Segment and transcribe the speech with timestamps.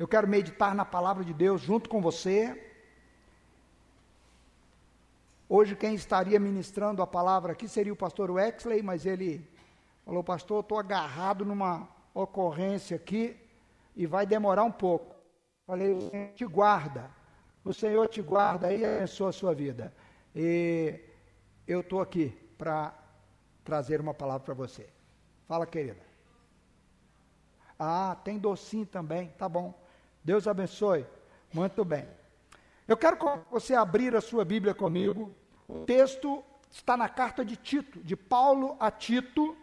[0.00, 2.58] Eu quero meditar na palavra de Deus junto com você.
[5.46, 9.46] Hoje quem estaria ministrando a palavra aqui seria o pastor Wexley, mas ele
[10.02, 13.38] falou, pastor, estou agarrado numa ocorrência aqui
[13.94, 15.14] e vai demorar um pouco.
[15.66, 17.10] Falei, o Senhor te guarda,
[17.62, 19.94] o Senhor te guarda e abençoa a sua vida.
[20.34, 20.98] E
[21.68, 22.94] eu estou aqui para
[23.62, 24.88] trazer uma palavra para você.
[25.46, 26.00] Fala, querida.
[27.78, 29.79] Ah, tem docinho também, tá bom.
[30.24, 31.06] Deus abençoe.
[31.52, 32.06] Muito bem.
[32.86, 35.34] Eu quero que você abrir a sua Bíblia comigo.
[35.68, 39.56] O texto está na carta de Tito, de Paulo a Tito.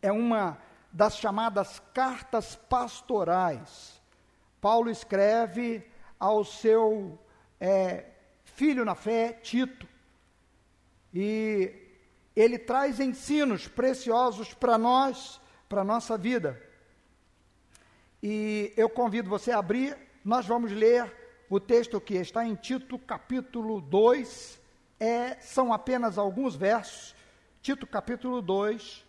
[0.00, 0.58] É uma
[0.92, 4.00] das chamadas cartas pastorais.
[4.60, 5.84] Paulo escreve
[6.18, 7.18] ao seu
[7.58, 8.06] é,
[8.44, 9.88] filho na fé, Tito,
[11.12, 11.72] e
[12.34, 16.60] ele traz ensinos preciosos para nós, para a nossa vida.
[18.22, 21.12] E eu convido você a abrir, nós vamos ler
[21.50, 24.60] o texto que está em Tito, capítulo 2,
[25.00, 27.16] é, são apenas alguns versos.
[27.60, 29.04] Tito, capítulo 2.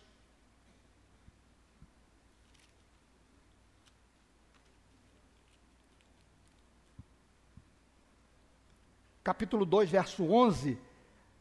[9.22, 10.76] Capítulo 2, verso 11,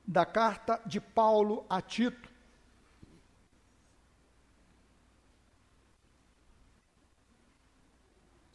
[0.06, 2.33] da carta de Paulo a Tito.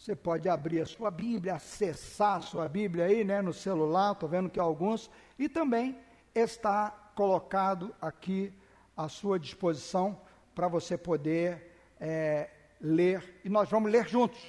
[0.08, 4.26] Você pode abrir a sua Bíblia, acessar a sua Bíblia aí, né, no celular, estou
[4.26, 5.98] vendo que alguns, e também
[6.34, 8.50] está colocado aqui
[8.96, 10.18] à sua disposição
[10.54, 12.48] para você poder é,
[12.80, 14.40] ler, e nós vamos ler juntos.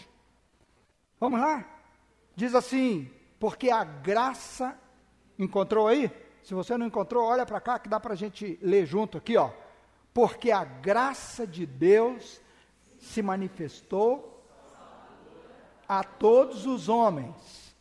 [1.19, 1.69] Vamos lá?
[2.37, 4.79] Diz assim: porque a graça,
[5.37, 6.09] encontrou aí?
[6.41, 9.35] Se você não encontrou, olha para cá que dá para a gente ler junto aqui,
[9.35, 9.51] ó.
[10.13, 12.39] Porque a graça de Deus
[12.97, 14.38] se manifestou
[15.89, 17.75] a todos os homens.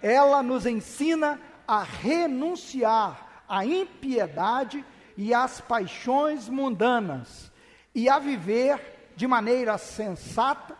[0.00, 4.84] Ela nos ensina a renunciar à impiedade
[5.16, 7.50] e às paixões mundanas
[7.92, 10.78] e a viver de maneira sensata,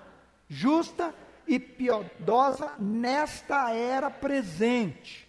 [0.48, 1.12] justa
[1.48, 5.28] e piedosa nesta era presente,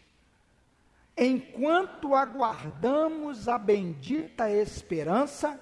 [1.17, 5.59] enquanto aguardamos a bendita esperança,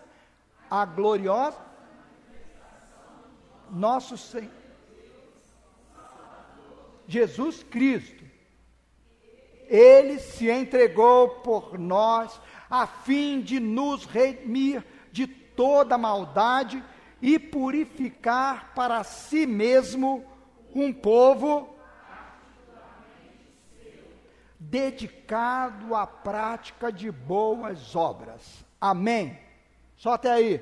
[0.69, 1.69] a gloriosa
[3.72, 4.59] nosso Senhor
[7.09, 8.24] Jesus Cristo.
[9.68, 12.40] Ele se entregou por nós
[12.70, 16.84] a fim de nos remir de toda maldade
[17.22, 20.24] e purificar para si mesmo
[20.74, 21.75] um povo
[24.59, 28.64] dedicado à prática de boas obras.
[28.80, 29.40] Amém.
[29.97, 30.62] Só até aí.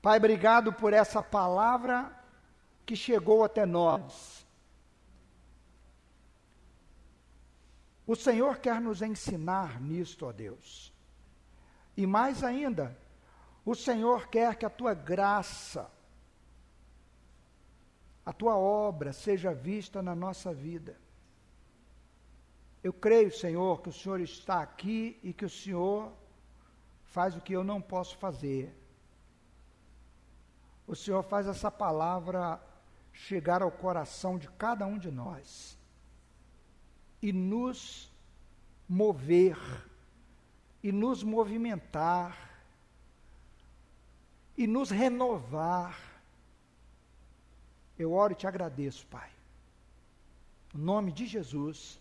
[0.00, 2.10] Pai, obrigado por essa palavra
[2.86, 4.31] que chegou até nós.
[8.12, 10.92] O Senhor quer nos ensinar nisto, ó Deus.
[11.96, 12.94] E mais ainda,
[13.64, 15.90] o Senhor quer que a tua graça,
[18.22, 20.94] a tua obra seja vista na nossa vida.
[22.84, 26.12] Eu creio, Senhor, que o Senhor está aqui e que o Senhor
[27.04, 28.78] faz o que eu não posso fazer.
[30.86, 32.60] O Senhor faz essa palavra
[33.10, 35.80] chegar ao coração de cada um de nós
[37.22, 38.10] e nos
[38.88, 39.56] mover,
[40.82, 42.50] e nos movimentar,
[44.58, 45.98] e nos renovar.
[47.96, 49.30] Eu oro e te agradeço, Pai.
[50.74, 52.00] Em nome de Jesus.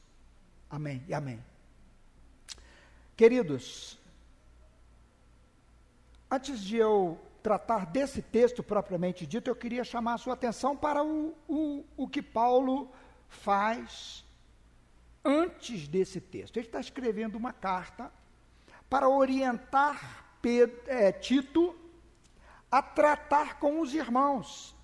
[0.70, 1.44] Amém e amém.
[3.16, 4.00] Queridos,
[6.30, 11.04] antes de eu tratar desse texto propriamente dito, eu queria chamar a sua atenção para
[11.04, 12.90] o, o, o que Paulo
[13.28, 14.24] faz
[15.24, 16.58] antes desse texto.
[16.58, 18.12] Ele está escrevendo uma carta
[18.90, 21.76] para orientar Pedro, é, Tito
[22.70, 24.76] a tratar com os irmãos.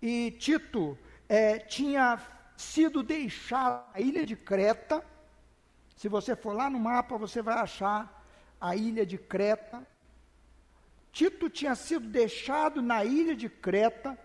[0.00, 2.20] E Tito é, tinha
[2.56, 5.04] sido deixado na ilha de Creta.
[5.96, 8.24] Se você for lá no mapa, você vai achar
[8.60, 9.86] a ilha de Creta.
[11.12, 14.18] Tito tinha sido deixado na ilha de Creta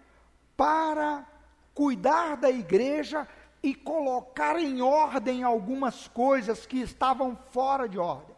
[0.58, 1.26] para
[1.74, 3.28] cuidar da igreja
[3.64, 8.36] e colocar em ordem algumas coisas que estavam fora de ordem.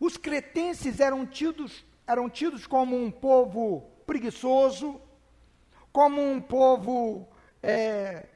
[0.00, 5.00] Os cretenses eram tidos, eram tidos como um povo preguiçoso,
[5.92, 7.28] como um povo
[7.62, 8.26] é,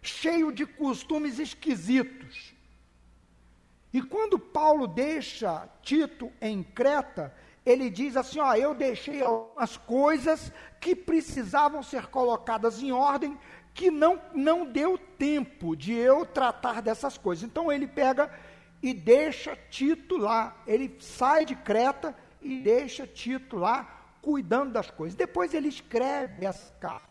[0.00, 2.54] cheio de costumes esquisitos.
[3.92, 10.52] E quando Paulo deixa Tito em Creta, ele diz assim: ó, eu deixei algumas coisas
[10.80, 13.38] que precisavam ser colocadas em ordem,
[13.74, 17.44] que não, não deu tempo de eu tratar dessas coisas.
[17.44, 18.30] Então ele pega
[18.82, 20.56] e deixa Tito lá.
[20.66, 25.16] Ele sai de Creta e deixa Tito lá cuidando das coisas.
[25.16, 27.08] Depois ele escreve essa carta.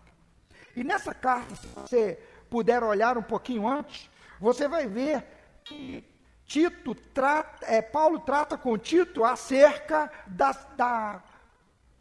[0.75, 2.19] E nessa carta, se você
[2.49, 4.09] puder olhar um pouquinho antes,
[4.39, 5.23] você vai ver
[5.63, 6.03] que
[6.45, 11.23] Tito trata, é, Paulo trata com Tito acerca da, da,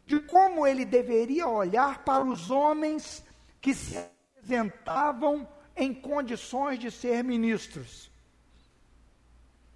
[0.05, 3.23] de como ele deveria olhar para os homens
[3.61, 3.97] que se
[4.41, 8.11] apresentavam em condições de ser ministros.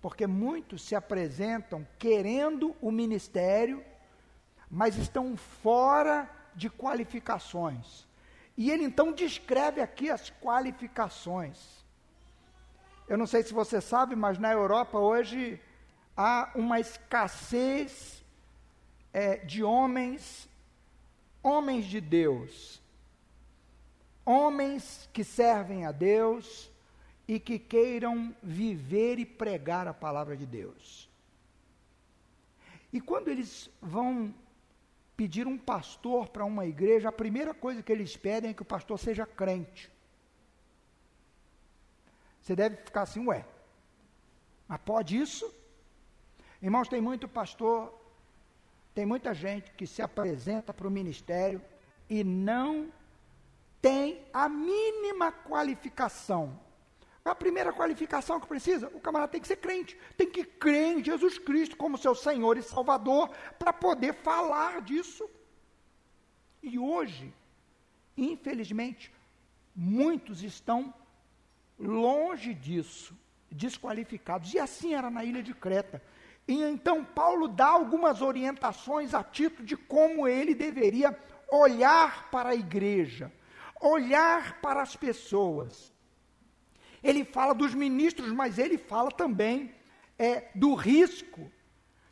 [0.01, 3.83] Porque muitos se apresentam querendo o ministério,
[4.69, 8.07] mas estão fora de qualificações.
[8.57, 11.85] E ele então descreve aqui as qualificações.
[13.07, 15.61] Eu não sei se você sabe, mas na Europa hoje
[16.17, 18.23] há uma escassez
[19.13, 20.49] é, de homens,
[21.43, 22.81] homens de Deus,
[24.25, 26.71] homens que servem a Deus
[27.27, 31.09] e que queiram viver e pregar a palavra de Deus.
[32.91, 34.33] E quando eles vão
[35.15, 38.65] pedir um pastor para uma igreja, a primeira coisa que eles pedem é que o
[38.65, 39.91] pastor seja crente.
[42.41, 43.45] Você deve ficar assim, ué,
[44.67, 45.51] mas pode isso?
[46.61, 47.93] Irmãos, tem muito pastor,
[48.93, 51.61] tem muita gente que se apresenta para o ministério
[52.09, 52.91] e não
[53.85, 56.59] tem a mínima qualificação.
[57.23, 61.03] A primeira qualificação que precisa, o camarada tem que ser crente, tem que crer em
[61.03, 63.29] Jesus Cristo como seu Senhor e Salvador
[63.59, 65.29] para poder falar disso.
[66.63, 67.31] E hoje,
[68.17, 69.13] infelizmente,
[69.75, 70.91] muitos estão
[71.77, 73.15] longe disso,
[73.51, 74.51] desqualificados.
[74.51, 76.01] E assim era na ilha de Creta.
[76.47, 81.15] E então Paulo dá algumas orientações a título de como ele deveria
[81.51, 83.31] olhar para a igreja,
[83.81, 85.93] olhar para as pessoas.
[87.03, 89.73] Ele fala dos ministros, mas ele fala também
[90.17, 91.51] é, do risco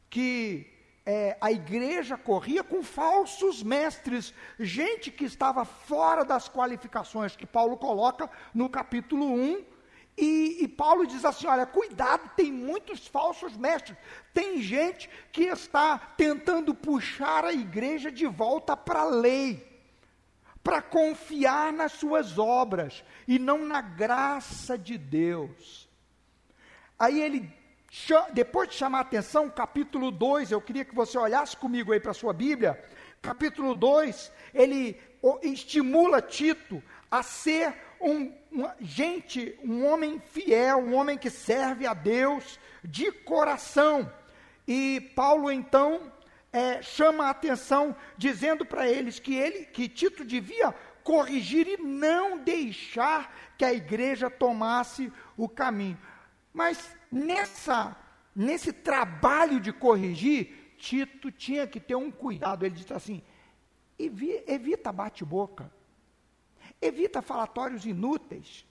[0.09, 0.71] que
[1.05, 7.77] é, a igreja corria com falsos mestres, gente que estava fora das qualificações que Paulo
[7.77, 9.65] coloca no capítulo 1.
[10.15, 13.97] E, e, Paulo diz assim: olha, cuidado, tem muitos falsos mestres.
[14.31, 19.72] Tem gente que está tentando puxar a igreja de volta para a lei,
[20.63, 25.89] para confiar nas suas obras e não na graça de Deus.
[26.97, 27.51] Aí ele
[28.33, 32.09] depois de chamar a atenção, capítulo 2, eu queria que você olhasse comigo aí para
[32.09, 32.83] a sua Bíblia.
[33.21, 34.99] Capítulo 2, ele
[35.43, 36.81] estimula Tito
[37.11, 38.33] a ser um,
[38.81, 44.11] gente, um homem fiel, um homem que serve a Deus de coração.
[44.67, 46.11] E Paulo então
[46.53, 50.71] é, chama a atenção, dizendo para eles que ele, que Tito devia
[51.03, 55.97] corrigir e não deixar que a igreja tomasse o caminho.
[56.53, 57.97] Mas nessa,
[58.35, 62.65] nesse trabalho de corrigir, Tito tinha que ter um cuidado.
[62.65, 63.23] Ele disse assim:
[63.97, 65.71] evita bate-boca,
[66.79, 68.63] evita falatórios inúteis,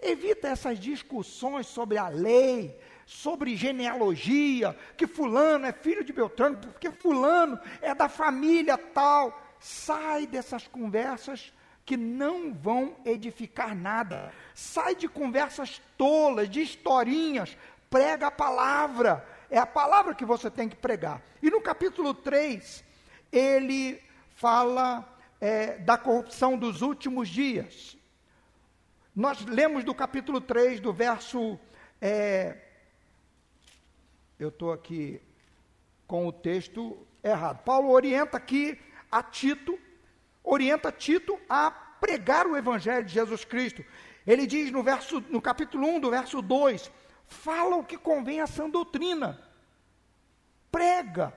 [0.00, 6.90] evita essas discussões sobre a lei, sobre genealogia, que fulano é filho de Beltrano, porque
[6.90, 9.42] fulano é da família tal.
[9.60, 11.52] Sai dessas conversas
[11.84, 14.32] que não vão edificar nada.
[14.54, 17.56] Sai de conversas tolas, de historinhas,
[17.90, 19.26] prega a palavra.
[19.50, 21.22] É a palavra que você tem que pregar.
[21.42, 22.82] E no capítulo 3,
[23.30, 24.02] ele
[24.34, 25.06] fala
[25.40, 27.96] é, da corrupção dos últimos dias.
[29.14, 31.58] Nós lemos do capítulo 3, do verso.
[32.00, 32.63] É,
[34.38, 35.20] eu estou aqui
[36.06, 37.62] com o texto errado.
[37.64, 38.78] Paulo orienta aqui
[39.10, 39.78] a Tito
[40.44, 43.82] orienta Tito a pregar o evangelho de Jesus Cristo.
[44.26, 46.90] Ele diz no verso no capítulo 1 do verso 2:
[47.26, 49.42] "Fala o que convém à sã doutrina.
[50.70, 51.32] Prega.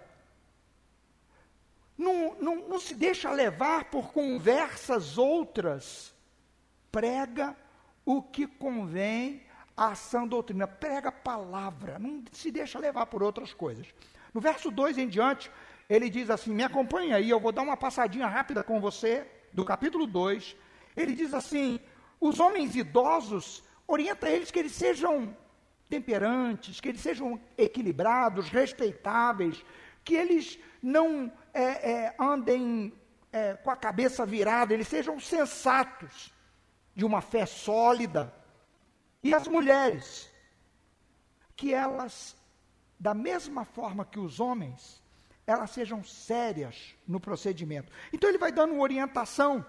[1.98, 6.14] Não, não, não se deixa levar por conversas outras.
[6.92, 7.56] Prega
[8.06, 9.47] o que convém
[9.78, 10.68] à sã doutrina.
[10.68, 12.00] Prega a palavra.
[12.00, 13.88] Não se deixa levar por outras coisas.
[14.34, 15.52] No verso 2 em diante,
[15.88, 19.64] ele diz assim: Me acompanha aí, eu vou dar uma passadinha rápida com você, do
[19.64, 20.56] capítulo 2.
[20.96, 21.80] Ele diz assim:
[22.20, 25.36] Os homens idosos, orienta eles que eles sejam
[25.90, 29.64] temperantes, que eles sejam equilibrados, respeitáveis,
[30.04, 32.94] que eles não é, é, andem
[33.32, 36.34] é, com a cabeça virada, eles sejam sensatos,
[36.96, 38.34] de uma fé sólida.
[39.24, 40.32] E as mulheres,
[41.56, 42.36] que elas,
[43.00, 45.02] da mesma forma que os homens,
[45.46, 47.92] elas sejam sérias no procedimento.
[48.12, 49.66] Então ele vai dando uma orientação.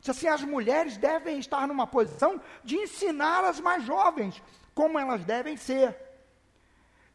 [0.00, 4.42] Diz assim: as mulheres devem estar numa posição de ensinar as mais jovens
[4.74, 5.96] como elas devem ser.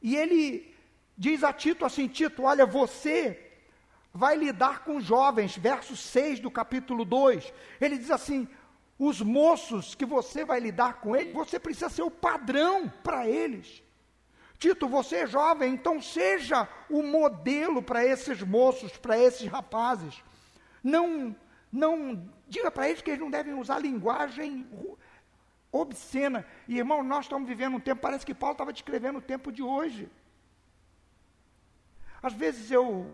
[0.01, 0.75] E ele
[1.17, 3.44] diz a Tito assim: Tito, olha, você
[4.13, 7.53] vai lidar com jovens, verso 6 do capítulo 2.
[7.79, 8.48] Ele diz assim:
[9.00, 13.84] os moços que você vai lidar com eles, você precisa ser o padrão para eles.
[14.58, 20.24] Tito, você é jovem, então seja o modelo para esses moços, para esses rapazes.
[20.84, 21.36] Não,
[21.72, 24.68] não diga para eles que eles não devem usar linguagem
[25.72, 26.46] obscena.
[26.68, 29.62] E irmão, nós estamos vivendo um tempo, parece que Paulo estava descrevendo o tempo de
[29.62, 30.10] hoje.
[32.22, 33.13] Às vezes eu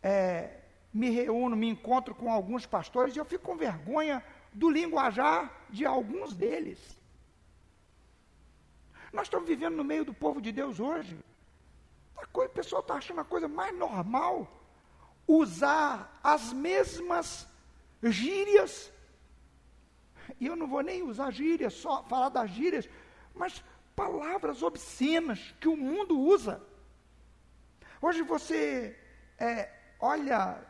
[0.00, 0.58] é,
[0.92, 5.84] me reúno, me encontro com alguns pastores e eu fico com vergonha do linguajar de
[5.86, 6.78] alguns deles.
[9.12, 11.18] Nós estamos vivendo no meio do povo de Deus hoje.
[12.16, 14.48] A coisa, o pessoal está achando a coisa mais normal
[15.26, 17.46] usar as mesmas
[18.02, 18.92] gírias.
[20.38, 22.88] E eu não vou nem usar gírias, só falar das gírias,
[23.34, 23.62] mas
[23.94, 26.62] palavras obscenas que o mundo usa.
[28.00, 28.98] Hoje você
[29.38, 30.64] é, olha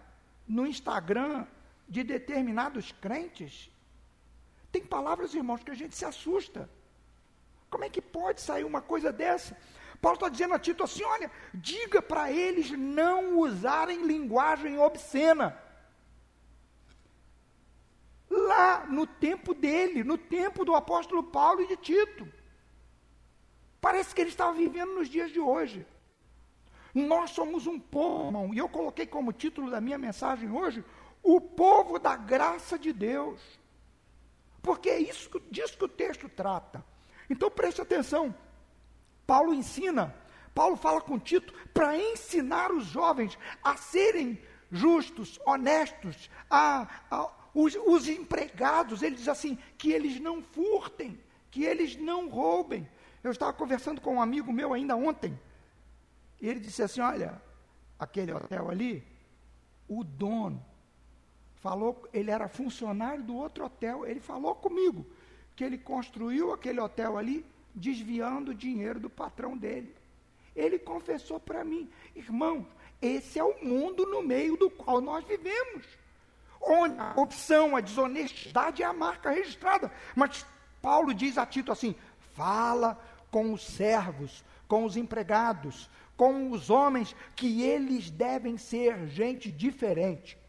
[0.46, 1.46] no Instagram
[1.88, 3.69] de determinados crentes,
[4.72, 6.68] tem palavras, irmãos, que a gente se assusta.
[7.68, 9.56] Como é que pode sair uma coisa dessa?
[10.00, 15.56] Paulo está dizendo a Tito assim: olha, diga para eles não usarem linguagem obscena.
[18.30, 22.28] Lá no tempo dele, no tempo do apóstolo Paulo e de Tito.
[23.80, 25.86] Parece que ele estava vivendo nos dias de hoje.
[26.94, 30.84] Nós somos um povo, irmão, e eu coloquei como título da minha mensagem hoje,
[31.22, 33.40] o povo da graça de Deus.
[34.62, 36.84] Porque é isso disso que o texto trata.
[37.28, 38.34] Então preste atenção.
[39.26, 40.14] Paulo ensina,
[40.54, 44.40] Paulo fala com Tito para ensinar os jovens a serem
[44.70, 51.18] justos, honestos, a, a os, os empregados, ele diz assim, que eles não furtem,
[51.50, 52.88] que eles não roubem.
[53.22, 55.38] Eu estava conversando com um amigo meu ainda ontem,
[56.40, 57.40] e ele disse assim: Olha,
[57.98, 59.06] aquele hotel ali,
[59.88, 60.64] o dono
[61.60, 65.06] falou, ele era funcionário do outro hotel, ele falou comigo
[65.54, 69.94] que ele construiu aquele hotel ali desviando o dinheiro do patrão dele.
[70.56, 72.66] Ele confessou para mim, irmão,
[73.00, 75.86] esse é o mundo no meio do qual nós vivemos.
[76.60, 79.92] Onde a opção, a desonestidade é a marca registrada.
[80.16, 80.46] Mas
[80.80, 81.94] Paulo diz a Tito assim:
[82.34, 82.98] fala
[83.30, 90.39] com os servos, com os empregados, com os homens, que eles devem ser gente diferente.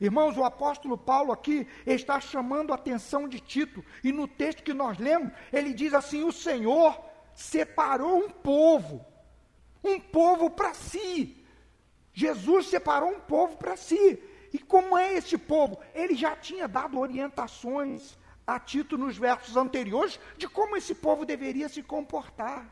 [0.00, 4.74] Irmãos, o apóstolo Paulo aqui está chamando a atenção de Tito, e no texto que
[4.74, 7.00] nós lemos, ele diz assim: O Senhor
[7.34, 9.04] separou um povo,
[9.82, 11.42] um povo para si.
[12.12, 14.22] Jesus separou um povo para si.
[14.52, 15.78] E como é esse povo?
[15.94, 21.68] Ele já tinha dado orientações a Tito nos versos anteriores de como esse povo deveria
[21.68, 22.66] se comportar.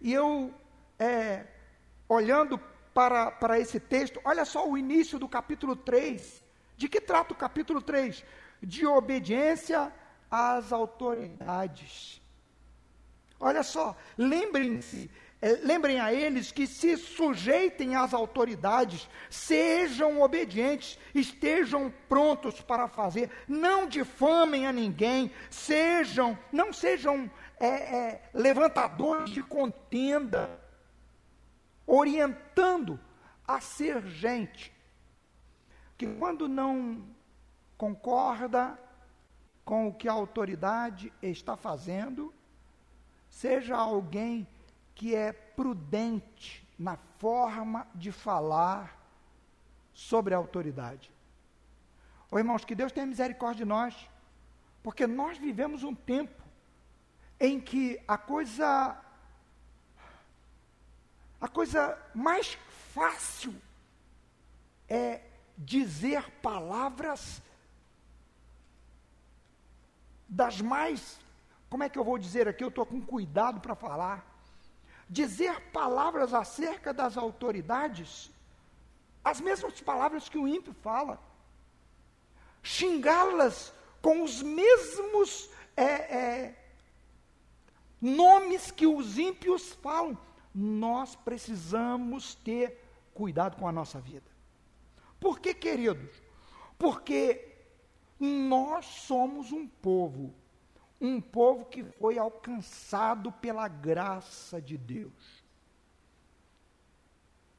[0.00, 0.52] E eu,
[0.98, 1.46] é,
[2.08, 2.60] olhando
[2.96, 6.42] para, para esse texto, olha só o início do capítulo 3.
[6.78, 8.24] De que trata o capítulo 3?
[8.62, 9.92] De obediência
[10.30, 12.22] às autoridades.
[13.38, 15.10] Olha só, lembrem-se,
[15.42, 23.30] é, lembrem a eles que se sujeitem às autoridades, sejam obedientes, estejam prontos para fazer,
[23.46, 30.64] não difamem a ninguém, sejam, não sejam é, é, levantadores de contenda,
[31.86, 32.98] orientando
[33.46, 34.74] a ser gente
[35.96, 37.06] que, quando não
[37.76, 38.78] concorda
[39.64, 42.32] com o que a autoridade está fazendo,
[43.28, 44.46] seja alguém
[44.94, 48.98] que é prudente na forma de falar
[49.92, 51.10] sobre a autoridade.
[52.30, 54.10] Ô irmãos, que Deus tenha misericórdia de nós,
[54.82, 56.42] porque nós vivemos um tempo
[57.38, 59.00] em que a coisa
[61.40, 62.58] a coisa mais
[62.94, 63.54] fácil
[64.88, 65.20] é
[65.56, 67.42] dizer palavras
[70.28, 71.18] das mais,
[71.68, 72.64] como é que eu vou dizer aqui?
[72.64, 74.24] Eu estou com cuidado para falar.
[75.08, 78.30] Dizer palavras acerca das autoridades,
[79.24, 81.20] as mesmas palavras que o ímpio fala.
[82.62, 86.54] Xingá-las com os mesmos é, é,
[88.00, 90.18] nomes que os ímpios falam.
[90.58, 92.82] Nós precisamos ter
[93.12, 94.30] cuidado com a nossa vida.
[95.20, 96.22] Por que, queridos?
[96.78, 97.54] Porque
[98.18, 100.34] nós somos um povo,
[100.98, 105.44] um povo que foi alcançado pela graça de Deus.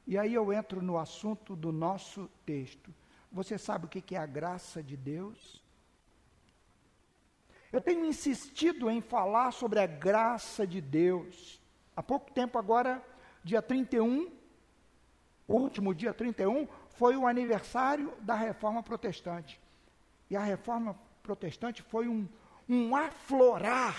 [0.04, 2.92] E aí eu entro no assunto do nosso texto.
[3.30, 5.62] Você sabe o que é a graça de Deus?
[7.70, 11.60] Eu tenho insistido em falar sobre a graça de Deus.
[11.98, 13.04] Há pouco tempo, agora,
[13.42, 14.30] dia 31,
[15.48, 19.60] último dia 31, foi o aniversário da reforma protestante.
[20.30, 22.28] E a reforma protestante foi um,
[22.68, 23.96] um aflorar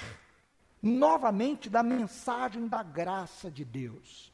[0.82, 4.32] novamente da mensagem da graça de Deus.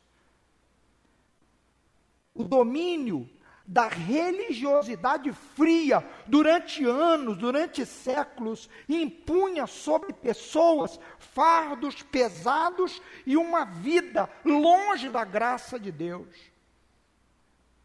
[2.35, 3.27] O domínio
[3.67, 14.29] da religiosidade fria durante anos, durante séculos, impunha sobre pessoas fardos pesados e uma vida
[14.43, 16.27] longe da graça de Deus.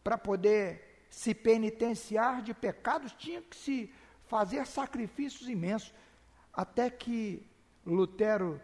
[0.04, 3.92] Para poder se penitenciar de pecados, tinha que se
[4.26, 5.92] fazer sacrifícios imensos,
[6.52, 7.42] até que
[7.86, 8.60] Lutero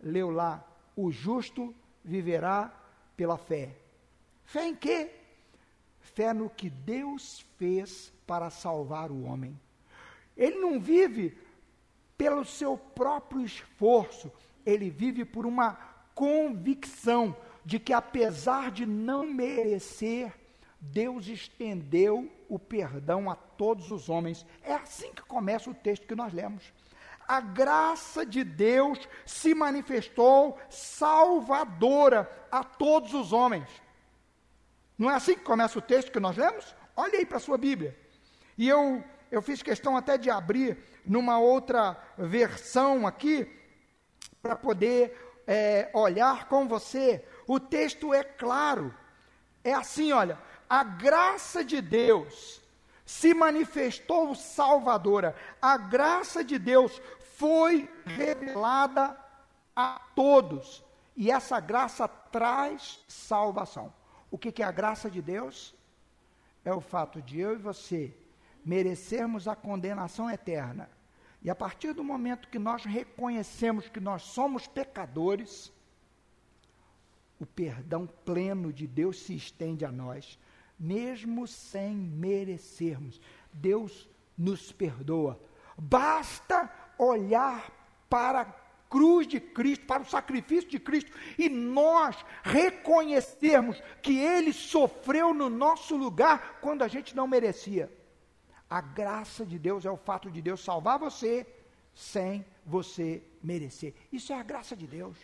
[0.00, 0.62] leu lá:
[0.94, 2.72] o justo viverá
[3.16, 3.74] pela fé.
[4.44, 5.17] Fé em quê?
[6.14, 9.58] Fé no que Deus fez para salvar o homem.
[10.36, 11.36] Ele não vive
[12.16, 14.30] pelo seu próprio esforço,
[14.66, 15.74] ele vive por uma
[16.14, 20.34] convicção de que, apesar de não merecer,
[20.80, 24.44] Deus estendeu o perdão a todos os homens.
[24.62, 26.72] É assim que começa o texto que nós lemos.
[27.26, 33.68] A graça de Deus se manifestou salvadora a todos os homens.
[34.98, 36.74] Não é assim que começa o texto que nós lemos?
[36.96, 37.96] Olha aí para a sua Bíblia.
[38.56, 40.76] E eu, eu fiz questão até de abrir
[41.06, 43.48] numa outra versão aqui,
[44.42, 47.24] para poder é, olhar com você.
[47.46, 48.94] O texto é claro.
[49.62, 50.38] É assim, olha,
[50.68, 52.60] a graça de Deus
[53.04, 55.34] se manifestou salvadora.
[55.62, 57.00] A graça de Deus
[57.36, 59.16] foi revelada
[59.74, 60.84] a todos.
[61.16, 63.92] E essa graça traz salvação.
[64.30, 65.74] O que, que é a graça de Deus?
[66.64, 68.14] É o fato de eu e você
[68.64, 70.90] merecermos a condenação eterna.
[71.42, 75.72] E a partir do momento que nós reconhecemos que nós somos pecadores,
[77.40, 80.38] o perdão pleno de Deus se estende a nós,
[80.78, 83.20] mesmo sem merecermos.
[83.52, 85.40] Deus nos perdoa.
[85.76, 87.70] Basta olhar
[88.10, 88.44] para
[88.88, 95.48] cruz de Cristo, para o sacrifício de Cristo, e nós reconhecermos que Ele sofreu no
[95.48, 97.90] nosso lugar quando a gente não merecia.
[98.68, 101.46] A graça de Deus é o fato de Deus salvar você
[101.94, 103.94] sem você merecer.
[104.12, 105.16] Isso é a graça de Deus.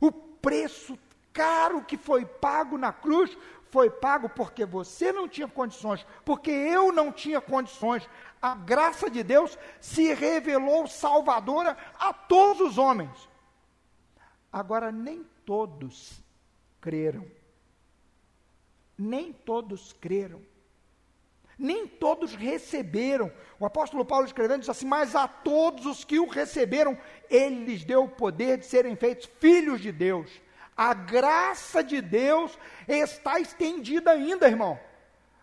[0.00, 0.98] O preço
[1.32, 3.36] caro que foi pago na cruz
[3.70, 8.08] foi pago porque você não tinha condições, porque eu não tinha condições.
[8.42, 13.28] A graça de Deus se revelou salvadora a todos os homens.
[14.52, 16.20] Agora, nem todos
[16.80, 17.24] creram.
[18.98, 20.42] Nem todos creram.
[21.56, 23.32] Nem todos receberam.
[23.58, 27.84] O apóstolo Paulo escrevendo diz assim: Mas a todos os que o receberam, ele lhes
[27.84, 30.30] deu o poder de serem feitos filhos de Deus
[30.80, 34.80] a graça de Deus está estendida ainda, irmão.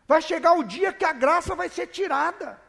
[0.07, 2.59] Vai chegar o dia que a graça vai ser tirada.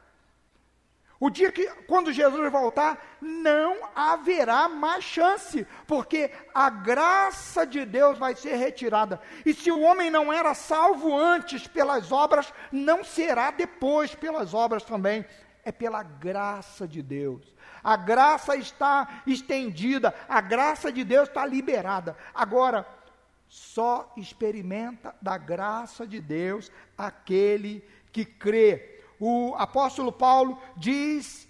[1.18, 8.18] O dia que, quando Jesus voltar, não haverá mais chance, porque a graça de Deus
[8.18, 9.18] vai ser retirada.
[9.46, 14.83] E se o homem não era salvo antes pelas obras, não será depois pelas obras
[14.85, 15.24] também.
[15.68, 22.16] É pela graça de Deus a graça está estendida, a graça de Deus está liberada.
[22.35, 22.87] Agora,
[23.48, 29.02] só experimenta da graça de Deus aquele que crê.
[29.18, 31.48] O apóstolo Paulo diz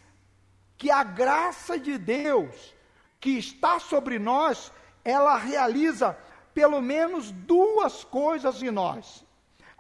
[0.77, 2.75] que a graça de Deus
[3.21, 4.73] que está sobre nós,
[5.05, 6.17] ela realiza
[6.55, 9.25] pelo menos duas coisas em nós.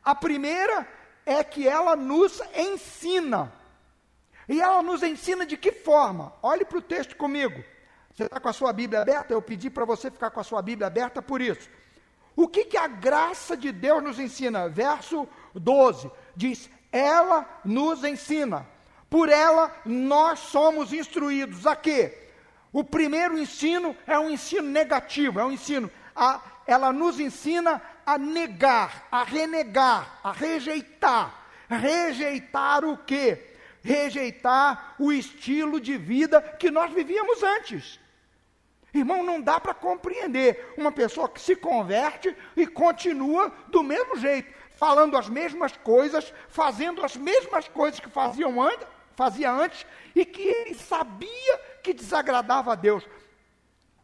[0.04, 0.88] A primeira
[1.24, 3.52] é que ela nos ensina.
[4.48, 6.32] E ela nos ensina de que forma?
[6.42, 7.62] Olhe para o texto comigo.
[8.14, 9.32] Você está com a sua Bíblia aberta?
[9.32, 11.68] Eu pedi para você ficar com a sua Bíblia aberta por isso.
[12.34, 14.68] O que, que a graça de Deus nos ensina?
[14.68, 18.66] Verso 12 diz: Ela nos ensina.
[19.10, 22.30] Por ela nós somos instruídos a quê?
[22.72, 25.90] O primeiro ensino é um ensino negativo, é um ensino.
[26.14, 31.34] A, ela nos ensina a negar, a renegar, a rejeitar.
[31.68, 33.47] Rejeitar o quê?
[33.88, 37.98] Rejeitar o estilo de vida que nós vivíamos antes.
[38.92, 44.52] Irmão, não dá para compreender uma pessoa que se converte e continua do mesmo jeito,
[44.76, 50.42] falando as mesmas coisas, fazendo as mesmas coisas que faziam antes, fazia antes e que
[50.42, 53.04] ele sabia que desagradava a Deus.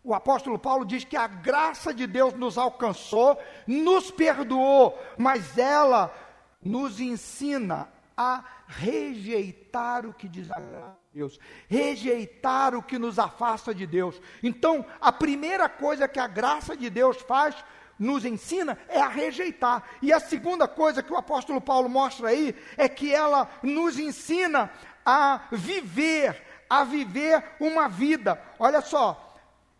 [0.03, 6.15] O apóstolo Paulo diz que a graça de Deus nos alcançou, nos perdoou, mas ela
[6.63, 13.87] nos ensina a rejeitar o que desagrada a Deus, rejeitar o que nos afasta de
[13.87, 14.21] Deus.
[14.43, 17.55] Então, a primeira coisa que a graça de Deus faz,
[17.99, 19.85] nos ensina, é a rejeitar.
[20.03, 24.71] E a segunda coisa que o apóstolo Paulo mostra aí é que ela nos ensina
[25.05, 28.41] a viver, a viver uma vida.
[28.59, 29.37] Olha só,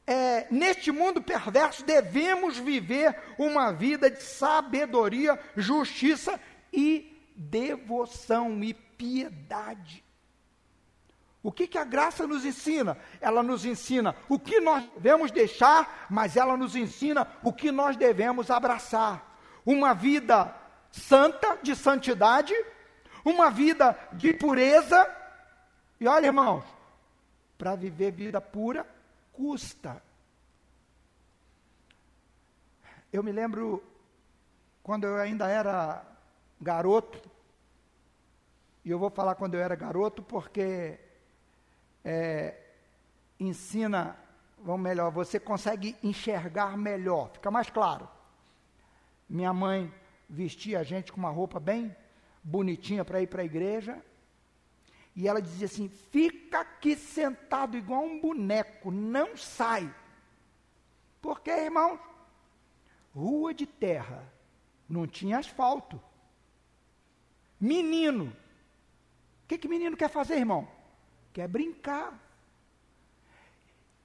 [0.07, 6.39] é, neste mundo perverso devemos viver uma vida de sabedoria, justiça
[6.73, 10.05] e devoção e piedade.
[11.43, 12.97] O que, que a graça nos ensina?
[13.21, 17.97] Ela nos ensina o que nós devemos deixar, mas ela nos ensina o que nós
[17.97, 19.37] devemos abraçar.
[19.67, 20.55] Uma vida
[20.91, 22.55] santa, de santidade,
[23.23, 25.07] uma vida de pureza.
[26.01, 26.65] E olha, irmãos,
[27.59, 28.87] para viver vida pura,
[29.33, 30.03] custa.
[33.13, 33.83] Eu me lembro
[34.83, 36.14] quando eu ainda era
[36.61, 37.21] garoto,
[38.85, 40.99] e eu vou falar quando eu era garoto porque
[42.05, 42.55] é,
[43.41, 44.17] ensina,
[44.59, 48.09] vamos melhor, você consegue enxergar melhor, fica mais claro.
[49.29, 49.93] Minha mãe
[50.29, 51.95] vestia a gente com uma roupa bem
[52.43, 54.03] bonitinha para ir para a igreja,
[55.17, 59.93] e ela dizia assim: fica aqui sentado igual um boneco, não sai.
[61.23, 61.99] Porque, irmão,
[63.15, 64.31] rua de terra,
[64.89, 66.01] não tinha asfalto.
[67.65, 68.27] Menino.
[69.43, 70.69] O que, que menino quer fazer, irmão?
[71.33, 72.13] Quer brincar.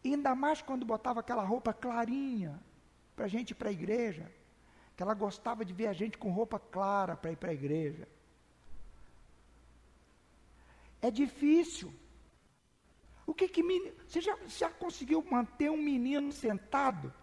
[0.04, 2.58] ainda mais quando botava aquela roupa clarinha
[3.17, 4.32] para a gente ir para a igreja.
[4.95, 8.08] Que ela gostava de ver a gente com roupa clara para ir para a igreja.
[11.02, 11.93] É difícil.
[13.28, 17.13] O que que menino, você já, já conseguiu manter um menino sentado,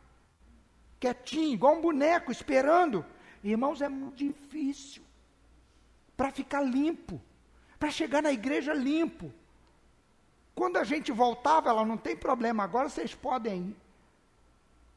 [1.00, 3.04] quietinho, igual um boneco, esperando?
[3.42, 5.05] Irmãos, é muito difícil
[6.16, 7.20] para ficar limpo,
[7.78, 9.32] para chegar na igreja limpo.
[10.54, 13.76] Quando a gente voltava, ela não tem problema, agora vocês podem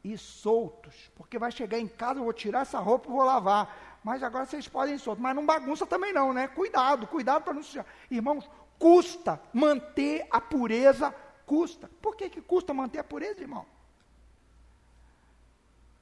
[0.03, 3.99] ir soltos, porque vai chegar em casa, eu vou tirar essa roupa e vou lavar.
[4.03, 5.21] Mas agora vocês podem ir soltos.
[5.21, 6.47] Mas não bagunça também não, né?
[6.47, 7.83] Cuidado, cuidado para não se...
[8.09, 11.13] Irmãos, custa manter a pureza,
[11.45, 11.89] custa.
[12.01, 13.65] Por que, que custa manter a pureza, irmão?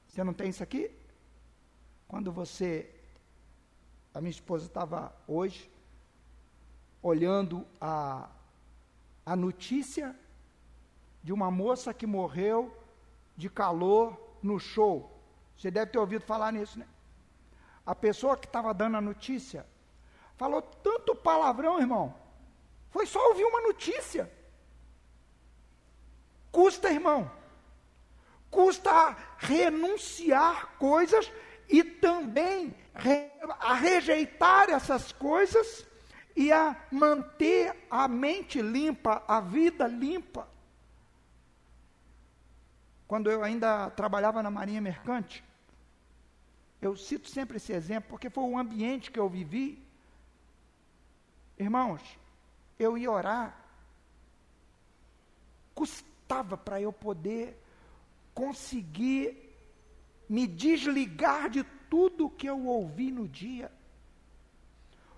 [0.06, 0.90] Você não tem isso aqui?
[2.06, 2.88] Quando você
[4.18, 5.70] a minha esposa estava hoje
[7.00, 8.28] olhando a,
[9.24, 10.12] a notícia
[11.22, 12.76] de uma moça que morreu
[13.36, 15.08] de calor no show.
[15.56, 16.88] Você deve ter ouvido falar nisso, né?
[17.86, 19.64] A pessoa que estava dando a notícia
[20.36, 22.12] falou tanto palavrão, irmão.
[22.90, 24.28] Foi só ouvir uma notícia.
[26.50, 27.30] Custa, irmão.
[28.50, 31.30] Custa renunciar coisas
[31.68, 32.74] e também
[33.60, 35.86] a rejeitar essas coisas
[36.34, 40.48] e a manter a mente limpa, a vida limpa.
[43.06, 45.42] Quando eu ainda trabalhava na Marinha Mercante,
[46.80, 49.82] eu cito sempre esse exemplo porque foi o ambiente que eu vivi.
[51.58, 52.02] Irmãos,
[52.78, 53.58] eu ia orar,
[55.74, 57.60] custava para eu poder
[58.34, 59.48] conseguir
[60.28, 63.70] me desligar de tudo o que eu ouvi no dia.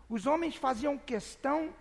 [0.09, 1.72] Os homens faziam questão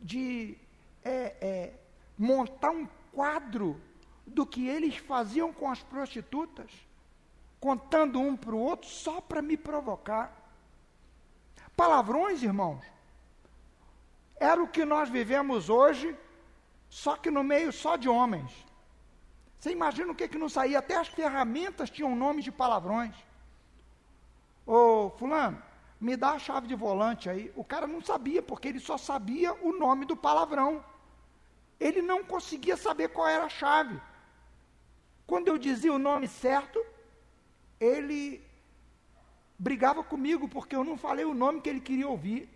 [0.00, 0.56] de
[1.04, 1.74] é, é,
[2.16, 3.80] montar um quadro
[4.26, 6.70] do que eles faziam com as prostitutas,
[7.60, 10.34] contando um para o outro só para me provocar.
[11.76, 12.84] Palavrões, irmãos,
[14.36, 16.16] era o que nós vivemos hoje,
[16.88, 18.50] só que no meio só de homens.
[19.58, 20.78] Você imagina o que, que não saía?
[20.78, 23.14] Até as ferramentas tinham nomes de palavrões.
[24.68, 25.62] Ô, fulano,
[25.98, 27.50] me dá a chave de volante aí.
[27.56, 30.84] O cara não sabia, porque ele só sabia o nome do palavrão.
[31.80, 33.98] Ele não conseguia saber qual era a chave.
[35.26, 36.84] Quando eu dizia o nome certo,
[37.80, 38.44] ele
[39.58, 42.46] brigava comigo, porque eu não falei o nome que ele queria ouvir.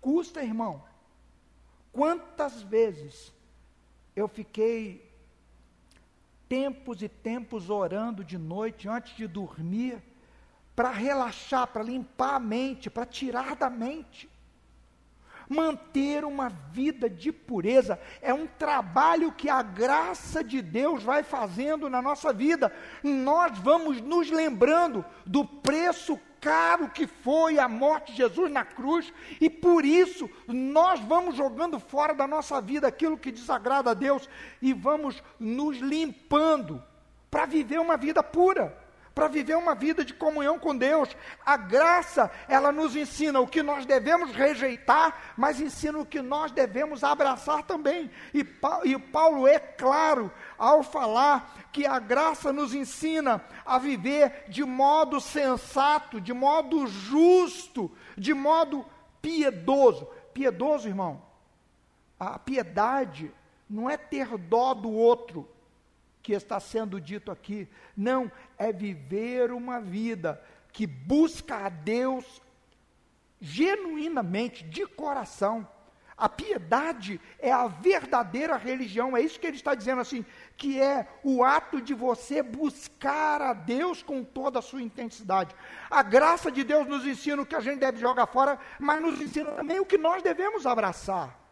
[0.00, 0.84] Custa, irmão.
[1.92, 3.32] Quantas vezes
[4.14, 5.12] eu fiquei
[6.48, 10.00] tempos e tempos orando de noite antes de dormir,
[10.74, 14.28] para relaxar, para limpar a mente, para tirar da mente.
[15.48, 21.90] Manter uma vida de pureza é um trabalho que a graça de Deus vai fazendo
[21.90, 22.72] na nossa vida.
[23.02, 29.10] Nós vamos nos lembrando do preço caro que foi a morte de Jesus na cruz,
[29.40, 34.28] e por isso nós vamos jogando fora da nossa vida aquilo que desagrada a Deus
[34.60, 36.82] e vamos nos limpando
[37.30, 38.83] para viver uma vida pura
[39.14, 41.16] para viver uma vida de comunhão com Deus.
[41.46, 46.50] A graça, ela nos ensina o que nós devemos rejeitar, mas ensina o que nós
[46.50, 48.10] devemos abraçar também.
[48.32, 48.44] E,
[48.84, 55.20] e Paulo é claro ao falar que a graça nos ensina a viver de modo
[55.20, 58.84] sensato, de modo justo, de modo
[59.22, 60.08] piedoso.
[60.32, 61.22] Piedoso, irmão,
[62.18, 63.32] a piedade
[63.70, 65.48] não é ter dó do outro,
[66.24, 67.68] que está sendo dito aqui.
[67.94, 72.42] Não, é viver uma vida que busca a Deus
[73.38, 75.68] genuinamente, de coração.
[76.16, 80.24] A piedade é a verdadeira religião, é isso que ele está dizendo assim,
[80.56, 85.54] que é o ato de você buscar a Deus com toda a sua intensidade.
[85.90, 89.20] A graça de Deus nos ensina o que a gente deve jogar fora, mas nos
[89.20, 91.43] ensina também o que nós devemos abraçar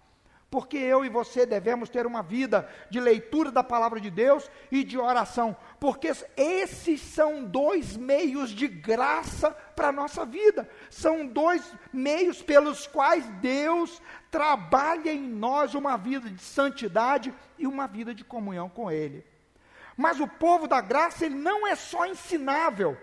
[0.52, 4.84] porque eu e você devemos ter uma vida de leitura da palavra de Deus e
[4.84, 11.74] de oração, porque esses são dois meios de graça para a nossa vida, são dois
[11.90, 18.22] meios pelos quais Deus trabalha em nós uma vida de santidade e uma vida de
[18.22, 19.24] comunhão com Ele.
[19.96, 22.94] Mas o povo da graça, ele não é só ensinável,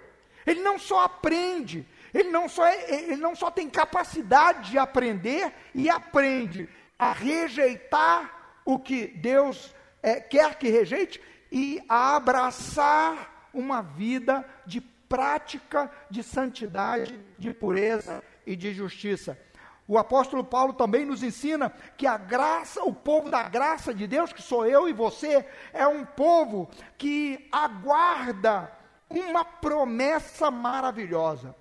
[0.45, 1.83] ele não só aprende,
[2.13, 8.61] ele não só, é, ele não só tem capacidade de aprender e aprende, a rejeitar
[8.65, 16.21] o que Deus é, quer que rejeite e a abraçar uma vida de prática de
[16.21, 19.39] santidade, de pureza e de justiça.
[19.87, 24.31] O apóstolo Paulo também nos ensina que a graça, o povo da graça de Deus,
[24.31, 28.71] que sou eu e você, é um povo que aguarda
[29.09, 31.55] uma promessa maravilhosa.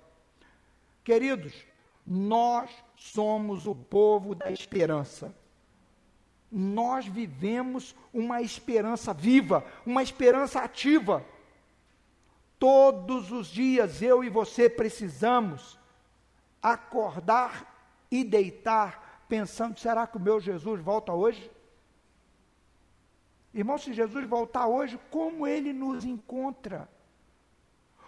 [1.03, 1.65] Queridos,
[2.05, 5.33] nós somos o povo da esperança.
[6.51, 11.25] Nós vivemos uma esperança viva, uma esperança ativa.
[12.59, 15.79] Todos os dias eu e você precisamos
[16.61, 17.73] acordar
[18.11, 21.49] e deitar pensando: será que o meu Jesus volta hoje?
[23.53, 26.89] Irmão, se Jesus voltar hoje, como ele nos encontra?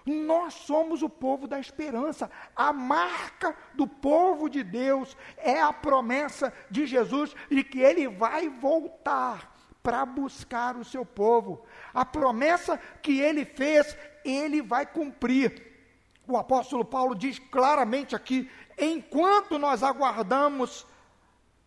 [0.06, 2.30] Nós somos o povo da esperança.
[2.56, 8.50] A marca do povo de Deus é a promessa de Jesus de que ele vai
[8.50, 11.64] voltar para buscar o seu povo.
[11.94, 15.70] A promessa que ele fez, ele vai cumprir.
[16.28, 20.86] O apóstolo Paulo diz claramente aqui: enquanto nós aguardamos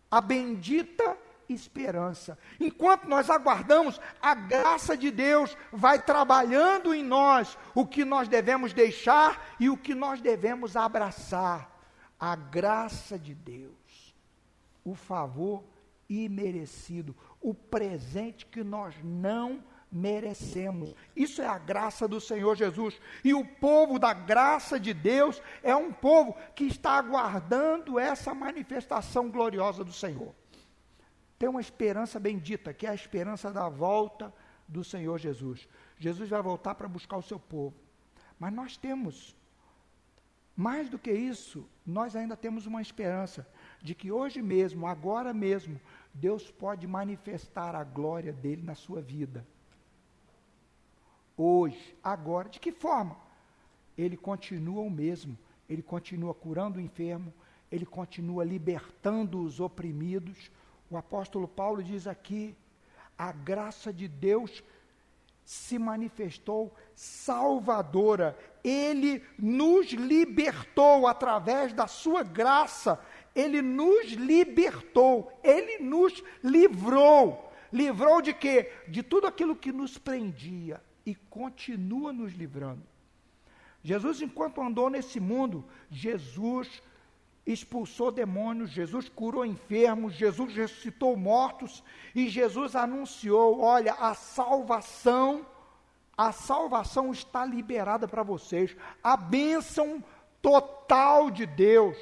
[0.09, 2.37] a bendita esperança.
[2.59, 8.73] Enquanto nós aguardamos, a graça de Deus vai trabalhando em nós o que nós devemos
[8.73, 11.71] deixar e o que nós devemos abraçar.
[12.19, 14.15] A graça de Deus,
[14.83, 15.63] o favor
[16.09, 20.93] imerecido, o presente que nós não merecemos.
[21.15, 22.99] Isso é a graça do Senhor Jesus.
[23.23, 29.29] E o povo da graça de Deus é um povo que está aguardando essa manifestação
[29.29, 30.33] gloriosa do Senhor
[31.45, 34.33] tem uma esperança bendita, que é a esperança da volta
[34.67, 35.69] do Senhor Jesus.
[35.99, 37.75] Jesus vai voltar para buscar o seu povo.
[38.39, 39.35] Mas nós temos,
[40.55, 43.47] mais do que isso, nós ainda temos uma esperança
[43.79, 45.79] de que hoje mesmo, agora mesmo,
[46.11, 49.45] Deus pode manifestar a glória dele na sua vida.
[51.37, 53.15] Hoje, agora, de que forma?
[53.95, 55.37] Ele continua o mesmo,
[55.69, 57.31] ele continua curando o enfermo,
[57.71, 60.49] ele continua libertando os oprimidos,
[60.95, 62.55] o apóstolo Paulo diz aqui:
[63.17, 64.63] a graça de Deus
[65.43, 68.37] se manifestou salvadora.
[68.63, 72.99] Ele nos libertou através da sua graça.
[73.35, 77.51] Ele nos libertou, ele nos livrou.
[77.71, 78.71] Livrou de quê?
[78.87, 82.83] De tudo aquilo que nos prendia e continua nos livrando.
[83.83, 86.81] Jesus, enquanto andou nesse mundo, Jesus
[87.45, 95.45] expulsou demônios, Jesus curou enfermos, Jesus ressuscitou mortos e Jesus anunciou: olha, a salvação,
[96.17, 100.03] a salvação está liberada para vocês, a bênção
[100.41, 101.97] total de Deus.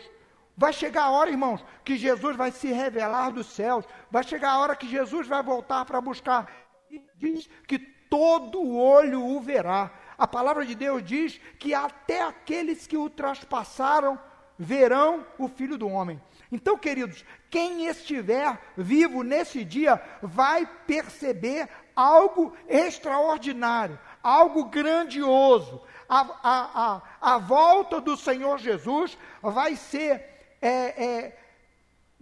[0.56, 4.60] Vai chegar a hora, irmãos, que Jesus vai se revelar dos céus, vai chegar a
[4.60, 6.49] hora que Jesus vai voltar para buscar.
[6.91, 9.91] E diz que todo olho o verá.
[10.15, 14.19] A palavra de Deus diz que até aqueles que o traspassaram
[14.57, 16.21] verão o Filho do Homem.
[16.51, 25.81] Então, queridos, quem estiver vivo nesse dia vai perceber algo extraordinário, algo grandioso.
[26.07, 30.23] A, a, a, a volta do Senhor Jesus vai ser
[30.61, 31.37] é, é,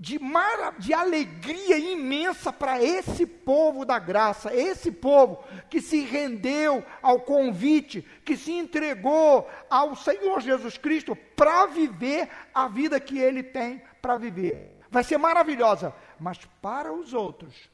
[0.01, 6.83] de, mara, de alegria imensa para esse povo da graça, esse povo que se rendeu
[7.03, 13.43] ao convite, que se entregou ao Senhor Jesus Cristo para viver a vida que ele
[13.43, 14.75] tem para viver.
[14.89, 17.69] Vai ser maravilhosa, mas para os outros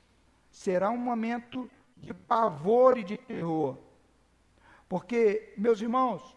[0.51, 3.77] será um momento de pavor e de terror.
[4.89, 6.35] Porque, meus irmãos,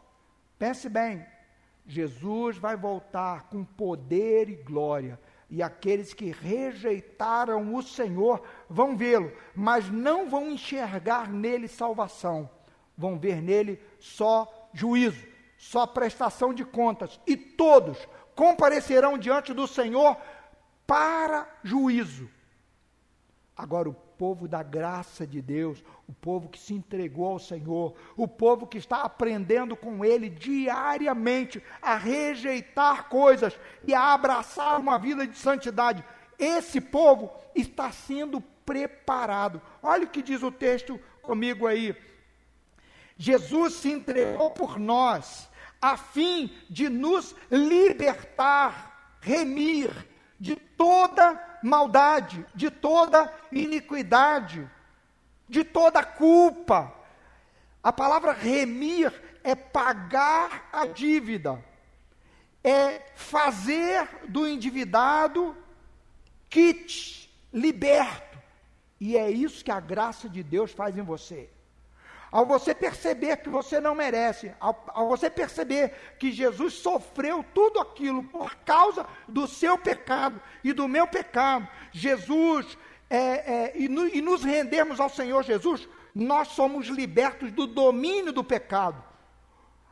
[0.56, 1.26] pense bem,
[1.84, 5.18] Jesus vai voltar com poder e glória
[5.50, 12.48] e aqueles que rejeitaram o Senhor vão vê-lo, mas não vão enxergar nele salvação,
[12.96, 15.26] vão ver nele só juízo,
[15.58, 17.98] só prestação de contas, e todos
[18.36, 20.16] comparecerão diante do Senhor
[20.86, 22.30] para juízo.
[23.56, 28.26] Agora, o povo da graça de Deus, o povo que se entregou ao Senhor, o
[28.26, 35.24] povo que está aprendendo com Ele diariamente a rejeitar coisas e a abraçar uma vida
[35.24, 36.04] de santidade.
[36.36, 39.62] Esse povo está sendo preparado.
[39.80, 41.94] Olha o que diz o texto comigo aí.
[43.16, 45.48] Jesus se entregou por nós,
[45.80, 49.92] a fim de nos libertar, remir
[50.40, 54.68] de toda maldade, de toda iniquidade,
[55.50, 56.94] de toda culpa.
[57.82, 61.62] A palavra remir é pagar a dívida,
[62.62, 65.56] é fazer do endividado
[66.48, 68.38] kit, liberto.
[69.00, 71.50] E é isso que a graça de Deus faz em você.
[72.30, 77.80] Ao você perceber que você não merece, ao, ao, você perceber que Jesus sofreu tudo
[77.80, 82.78] aquilo por causa do seu pecado e do meu pecado, Jesus,
[83.10, 88.32] é, é, e, no, e nos rendermos ao Senhor Jesus, nós somos libertos do domínio
[88.32, 89.02] do pecado.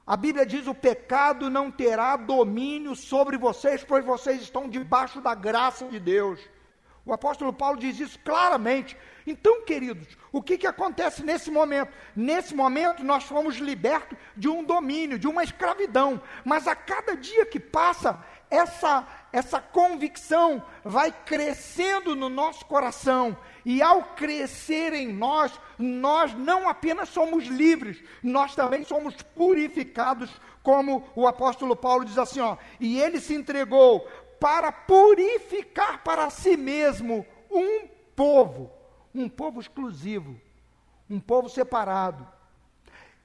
[0.06, 5.34] A Bíblia diz: o pecado não terá domínio sobre vocês, pois vocês estão debaixo da
[5.34, 6.40] graça de Deus.
[7.04, 8.96] O apóstolo Paulo diz isso claramente.
[9.26, 11.90] Então, queridos, o que, que acontece nesse momento?
[12.14, 16.20] Nesse momento, nós fomos libertos de um domínio, de uma escravidão.
[16.44, 23.36] Mas a cada dia que passa, essa, essa convicção vai crescendo no nosso coração.
[23.64, 30.30] E ao crescer em nós, nós não apenas somos livres, nós também somos purificados,
[30.62, 34.00] como o apóstolo Paulo diz assim: ó, e ele se entregou
[34.40, 37.86] para purificar para si mesmo um
[38.16, 38.70] povo,
[39.14, 40.40] um povo exclusivo,
[41.10, 42.26] um povo separado.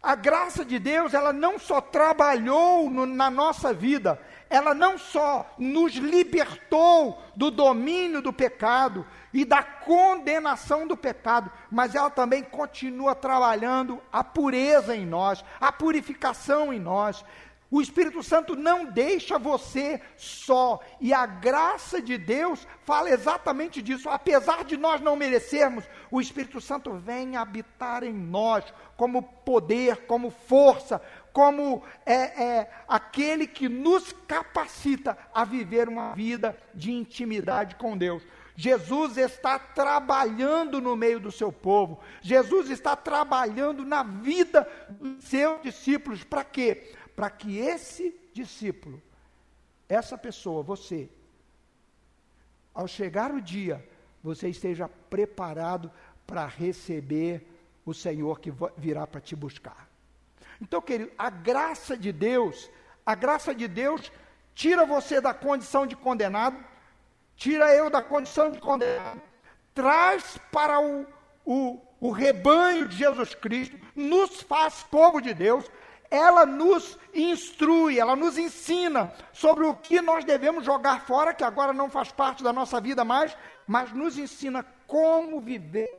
[0.01, 4.19] A graça de Deus, ela não só trabalhou no, na nossa vida,
[4.53, 11.95] ela não só nos libertou do domínio do pecado e da condenação do pecado, mas
[11.95, 17.25] ela também continua trabalhando a pureza em nós, a purificação em nós.
[17.71, 20.79] O Espírito Santo não deixa você só.
[21.01, 24.07] E a graça de Deus fala exatamente disso.
[24.07, 28.63] Apesar de nós não merecermos, o Espírito Santo vem habitar em nós
[28.95, 31.01] como poder, como força,
[31.33, 38.23] como é, é, aquele que nos capacita a viver uma vida de intimidade com Deus.
[38.55, 41.99] Jesus está trabalhando no meio do seu povo.
[42.21, 46.23] Jesus está trabalhando na vida dos seus discípulos.
[46.23, 46.93] Para quê?
[47.15, 49.01] para que esse discípulo,
[49.87, 51.09] essa pessoa, você,
[52.73, 53.87] ao chegar o dia,
[54.23, 55.91] você esteja preparado
[56.25, 57.47] para receber
[57.85, 59.89] o Senhor que virá para te buscar.
[60.63, 62.71] Então, querido, a graça de Deus,
[63.05, 64.09] a graça de Deus
[64.55, 66.57] tira você da condição de condenado,
[67.35, 69.21] tira eu da condição de condenado,
[69.73, 71.05] traz para o,
[71.45, 75.69] o, o rebanho de Jesus Cristo, nos faz povo de Deus,
[76.09, 81.73] ela nos instrui, ela nos ensina sobre o que nós devemos jogar fora, que agora
[81.73, 83.35] não faz parte da nossa vida mais,
[83.67, 85.89] mas nos ensina como viver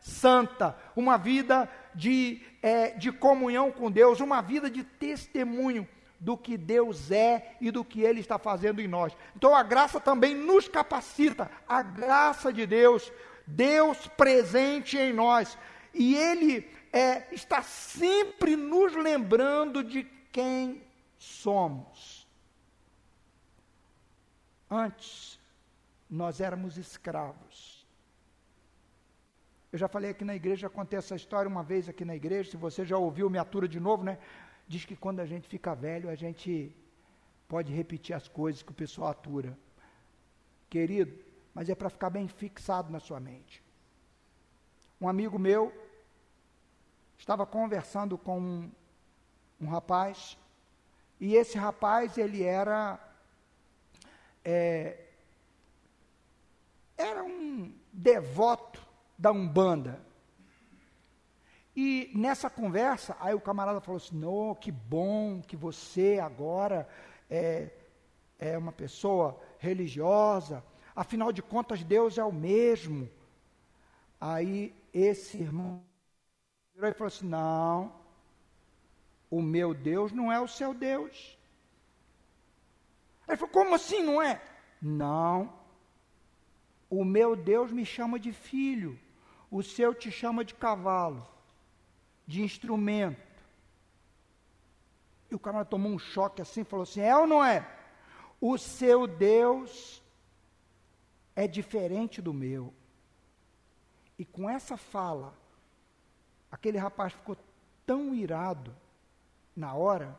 [0.00, 5.86] santa, uma vida de, é, de comunhão com Deus, uma vida de testemunho
[6.20, 9.12] do que Deus é e do que Ele está fazendo em nós.
[9.34, 13.12] Então a graça também nos capacita, a graça de Deus,
[13.44, 15.58] Deus presente em nós.
[15.92, 20.80] E Ele é, está sempre nos lembrando de quem
[21.18, 22.26] somos.
[24.70, 25.38] Antes,
[26.08, 27.71] nós éramos escravos.
[29.72, 32.58] Eu já falei aqui na igreja, contei essa história uma vez aqui na igreja, se
[32.58, 34.18] você já ouviu, me atura de novo, né?
[34.68, 36.76] Diz que quando a gente fica velho, a gente
[37.48, 39.56] pode repetir as coisas que o pessoal atura.
[40.68, 41.18] Querido,
[41.54, 43.62] mas é para ficar bem fixado na sua mente.
[45.00, 45.72] Um amigo meu
[47.18, 48.70] estava conversando com um,
[49.58, 50.36] um rapaz,
[51.18, 52.98] e esse rapaz, ele era.
[54.44, 54.98] É,
[56.98, 58.91] era um devoto
[59.22, 60.04] da Umbanda.
[61.76, 66.88] E nessa conversa, aí o camarada falou assim: "Não, que bom que você agora
[67.30, 67.70] é,
[68.36, 70.62] é uma pessoa religiosa.
[70.94, 73.08] Afinal de contas, Deus é o mesmo."
[74.20, 75.84] Aí esse irmão
[76.74, 77.94] virou e falou assim: "Não,
[79.30, 81.38] o meu Deus não é o seu Deus."
[83.28, 84.42] Ele falou: "Como assim não é?"
[84.82, 85.62] "Não.
[86.90, 88.98] O meu Deus me chama de filho,
[89.52, 91.30] o seu te chama de cavalo."
[92.26, 93.20] de instrumento.
[95.30, 97.68] E o cara tomou um choque assim, falou assim: é ou não é?
[98.40, 100.02] O seu Deus
[101.34, 102.72] é diferente do meu.
[104.18, 105.34] E com essa fala,
[106.50, 107.36] aquele rapaz ficou
[107.86, 108.74] tão irado
[109.56, 110.18] na hora,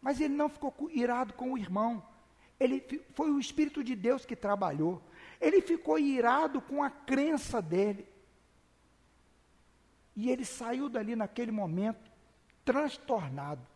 [0.00, 2.02] mas ele não ficou irado com o irmão.
[2.58, 2.80] Ele
[3.14, 5.02] foi o Espírito de Deus que trabalhou.
[5.40, 8.06] Ele ficou irado com a crença dele.
[10.14, 12.10] E ele saiu dali naquele momento
[12.64, 13.66] transtornado.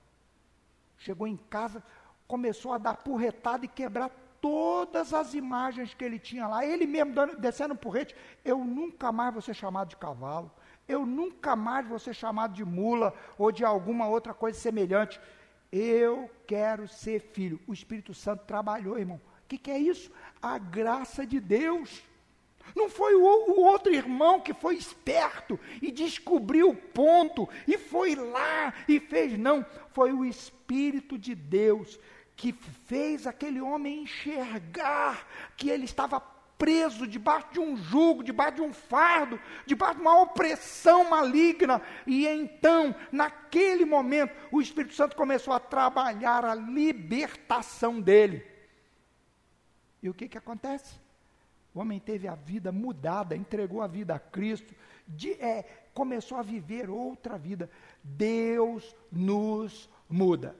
[0.99, 1.83] Chegou em casa,
[2.27, 4.11] começou a dar porretada e quebrar
[4.41, 6.65] todas as imagens que ele tinha lá.
[6.65, 8.15] Ele mesmo dando, descendo porrete.
[8.45, 10.51] Eu nunca mais vou ser chamado de cavalo.
[10.89, 15.21] Eu nunca mais vou ser chamado de mula ou de alguma outra coisa semelhante.
[15.73, 17.61] Eu quero ser filho.
[17.67, 19.21] O Espírito Santo trabalhou, irmão.
[19.45, 20.11] O que, que é isso?
[20.41, 22.03] A graça de Deus.
[22.75, 28.73] Não foi o, outro irmão que foi esperto e descobriu o ponto e foi lá
[28.89, 29.65] e fez, não.
[29.93, 31.99] Foi o Espírito de Deus
[32.37, 36.21] que fez aquele homem enxergar que ele estava
[36.59, 41.81] preso debaixo de um jugo, debaixo de um fardo, debaixo de uma opressão maligna.
[42.07, 48.45] E então, naquele momento, o Espírito Santo começou a trabalhar a libertação dele.
[50.03, 51.06] E o que, que acontece?
[51.77, 54.75] O homem teve a vida mudada, entregou a vida a Cristo,
[55.07, 55.63] de, é,
[55.93, 57.71] começou a viver outra vida.
[58.03, 60.57] Deus nos muda.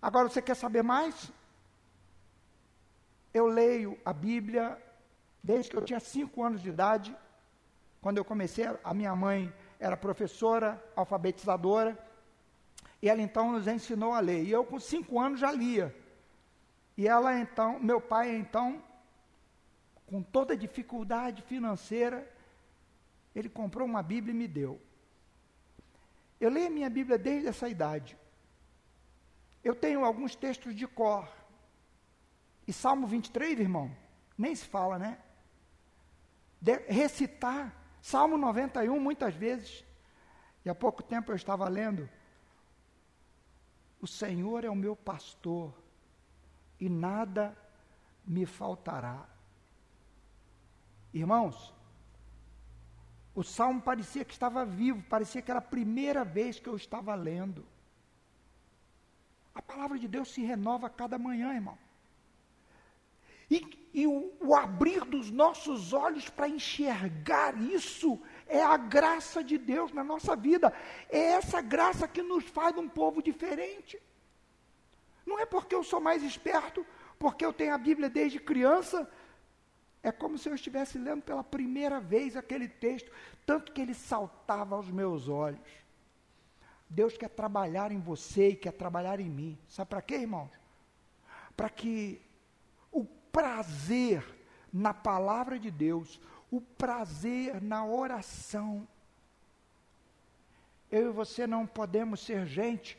[0.00, 1.30] Agora você quer saber mais?
[3.32, 4.76] Eu leio a Bíblia
[5.40, 7.16] desde que eu tinha cinco anos de idade.
[8.00, 11.96] Quando eu comecei, a minha mãe era professora, alfabetizadora,
[13.00, 14.42] e ela então nos ensinou a ler.
[14.42, 15.94] E eu com cinco anos já lia.
[16.96, 18.82] E ela então, meu pai então
[20.12, 22.30] com toda dificuldade financeira,
[23.34, 24.78] ele comprou uma Bíblia e me deu.
[26.38, 28.14] Eu leio a minha Bíblia desde essa idade.
[29.64, 31.26] Eu tenho alguns textos de cor.
[32.68, 33.90] E Salmo 23, irmão,
[34.36, 35.18] nem se fala, né?
[36.60, 39.82] De, recitar Salmo 91 muitas vezes.
[40.62, 42.06] E há pouco tempo eu estava lendo:
[43.98, 45.72] O Senhor é o meu pastor,
[46.78, 47.56] e nada
[48.26, 49.32] me faltará.
[51.12, 51.74] Irmãos,
[53.34, 57.14] o salmo parecia que estava vivo, parecia que era a primeira vez que eu estava
[57.14, 57.66] lendo.
[59.54, 61.78] A palavra de Deus se renova a cada manhã, irmão.
[63.50, 69.58] E, e o, o abrir dos nossos olhos para enxergar isso é a graça de
[69.58, 70.72] Deus na nossa vida.
[71.10, 74.00] É essa graça que nos faz um povo diferente.
[75.26, 76.86] Não é porque eu sou mais esperto,
[77.18, 79.08] porque eu tenho a Bíblia desde criança,
[80.02, 83.10] é como se eu estivesse lendo pela primeira vez aquele texto,
[83.46, 85.60] tanto que ele saltava aos meus olhos.
[86.90, 89.58] Deus quer trabalhar em você e quer trabalhar em mim.
[89.68, 90.50] Sabe para quê, irmãos?
[91.56, 92.20] Para que
[92.90, 94.24] o prazer
[94.72, 98.86] na palavra de Deus, o prazer na oração.
[100.90, 102.98] Eu e você não podemos ser gente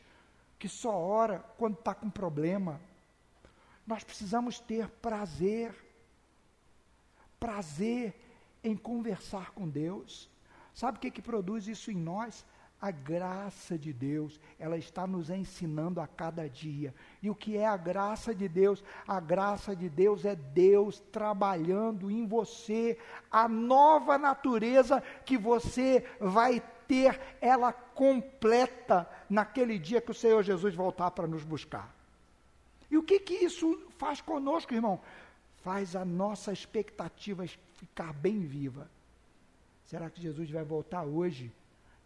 [0.58, 2.80] que só ora quando está com problema.
[3.86, 5.83] Nós precisamos ter prazer
[7.44, 8.16] prazer
[8.64, 10.30] em conversar com Deus.
[10.74, 12.46] Sabe o que, que produz isso em nós?
[12.82, 16.96] A graça de Deus, ela está nos ensinando a cada dia.
[17.22, 18.82] E o que é a graça de Deus?
[19.06, 22.98] A graça de Deus é Deus trabalhando em você
[23.30, 30.74] a nova natureza que você vai ter, ela completa naquele dia que o Senhor Jesus
[30.76, 31.94] voltar para nos buscar.
[32.90, 35.02] E o que que isso faz conosco, irmão?
[35.64, 38.90] Faz a nossa expectativa ficar bem viva.
[39.86, 41.52] Será que Jesus vai voltar hoje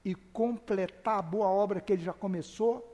[0.06, 2.94] e completar a boa obra que ele já começou?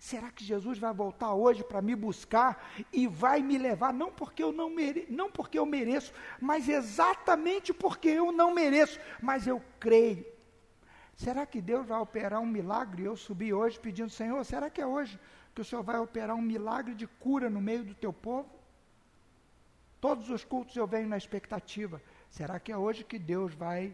[0.00, 4.42] Será que Jesus vai voltar hoje para me buscar e vai me levar não porque
[4.42, 9.62] eu não mere, não porque eu mereço, mas exatamente porque eu não mereço, mas eu
[9.80, 10.26] creio.
[11.14, 13.04] Será que Deus vai operar um milagre?
[13.04, 15.18] Eu subi hoje pedindo, Senhor, será que é hoje
[15.54, 18.55] que o Senhor vai operar um milagre de cura no meio do teu povo?
[20.06, 22.00] Todos os cultos eu venho na expectativa.
[22.30, 23.92] Será que é hoje que Deus vai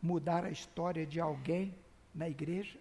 [0.00, 1.74] mudar a história de alguém
[2.14, 2.78] na igreja?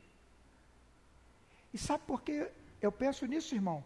[1.73, 2.47] E sabe por que
[2.79, 3.83] eu penso nisso, irmão?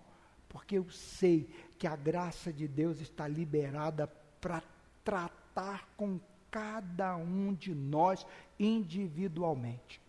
[0.49, 4.07] Porque eu sei que a graça de Deus está liberada
[4.41, 4.61] para
[5.05, 6.19] tratar com
[6.51, 8.27] cada um de nós
[8.59, 10.01] individualmente.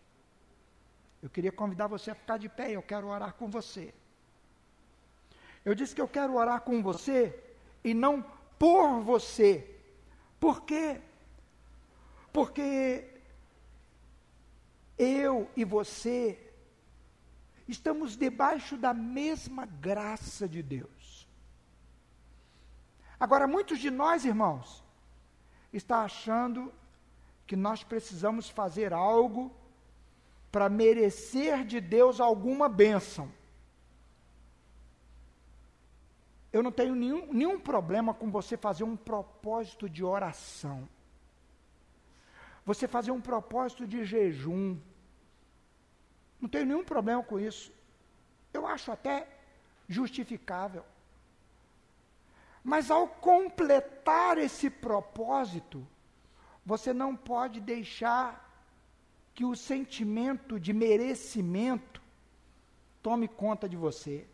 [1.22, 3.94] Eu queria convidar você a ficar de pé, eu quero orar com você.
[5.64, 7.38] Eu disse que eu quero orar com você
[7.84, 9.80] e não por você.
[10.38, 11.00] Por quê?
[12.30, 13.08] Porque
[14.98, 16.38] eu e você
[17.66, 21.26] estamos debaixo da mesma graça de Deus.
[23.18, 24.84] Agora, muitos de nós, irmãos,
[25.72, 26.70] está achando
[27.46, 29.50] que nós precisamos fazer algo
[30.52, 33.32] para merecer de Deus alguma bênção.
[36.52, 40.88] Eu não tenho nenhum, nenhum problema com você fazer um propósito de oração.
[42.64, 44.76] Você fazer um propósito de jejum.
[46.40, 47.72] Não tenho nenhum problema com isso.
[48.52, 49.28] Eu acho até
[49.88, 50.84] justificável.
[52.62, 55.86] Mas ao completar esse propósito,
[56.64, 58.48] você não pode deixar
[59.34, 62.02] que o sentimento de merecimento
[63.02, 64.26] tome conta de você.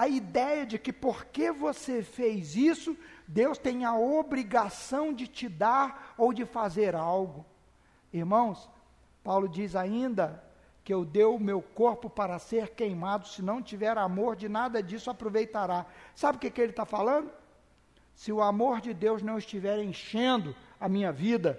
[0.00, 2.96] A ideia de que porque você fez isso,
[3.26, 7.44] Deus tem a obrigação de te dar ou de fazer algo.
[8.12, 8.68] Irmãos,
[9.22, 10.42] Paulo diz ainda
[10.82, 14.82] que eu dei o meu corpo para ser queimado, se não tiver amor, de nada
[14.82, 15.84] disso aproveitará.
[16.14, 17.30] Sabe o que, que ele está falando?
[18.20, 21.58] se o amor de Deus não estiver enchendo a minha vida,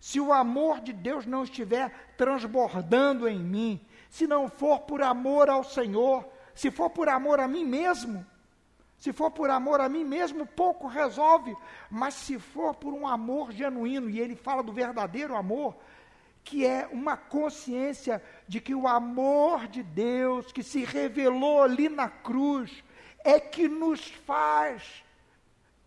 [0.00, 3.80] se o amor de Deus não estiver transbordando em mim,
[4.10, 8.24] se não for por amor ao Senhor, se for por amor a mim mesmo,
[8.98, 11.56] se for por amor a mim mesmo, pouco resolve,
[11.90, 15.76] mas se for por um amor genuíno, e ele fala do verdadeiro amor,
[16.44, 22.08] que é uma consciência de que o amor de Deus que se revelou ali na
[22.08, 22.82] cruz
[23.24, 25.04] é que nos faz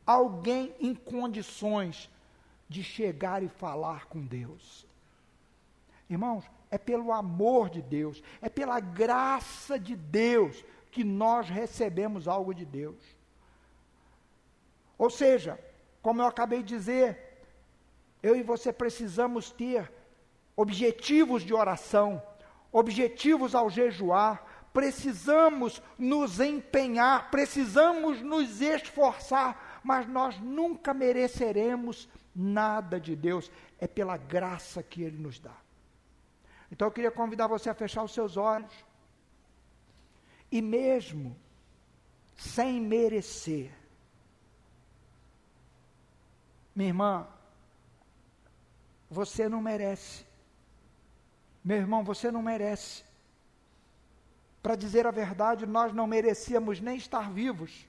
[0.06, 2.10] alguém em condições
[2.68, 4.86] de chegar e falar com Deus.
[6.10, 12.54] Irmãos, é pelo amor de Deus, é pela graça de Deus que nós recebemos algo
[12.54, 12.98] de Deus.
[14.98, 15.60] Ou seja,
[16.02, 17.44] como eu acabei de dizer,
[18.24, 19.92] eu e você precisamos ter
[20.56, 22.22] objetivos de oração,
[22.72, 33.16] objetivos ao jejuar, precisamos nos empenhar, precisamos nos esforçar mas nós nunca mereceremos nada de
[33.16, 35.56] Deus, é pela graça que Ele nos dá.
[36.76, 38.74] Então eu queria convidar você a fechar os seus olhos,
[40.52, 41.34] e mesmo
[42.36, 43.72] sem merecer,
[46.76, 47.28] minha irmã,
[49.10, 50.26] você não merece.
[51.64, 53.06] Meu irmão, você não merece.
[54.62, 57.88] Para dizer a verdade, nós não merecíamos nem estar vivos.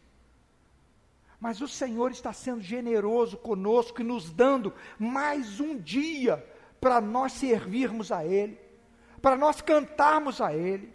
[1.41, 6.37] Mas o Senhor está sendo generoso conosco e nos dando mais um dia
[6.81, 8.66] para nós servirmos a Ele,
[9.27, 10.95] para nós cantarmos a Ele.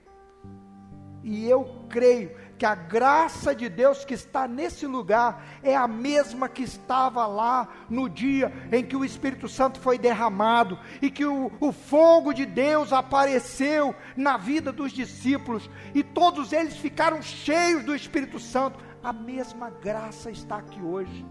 [1.22, 6.48] E eu creio que a graça de Deus que está nesse lugar é a mesma
[6.48, 11.52] que estava lá no dia em que o Espírito Santo foi derramado e que o,
[11.60, 17.94] o fogo de Deus apareceu na vida dos discípulos e todos eles ficaram cheios do
[17.94, 21.26] Espírito Santo a mesma graça está aqui hoje.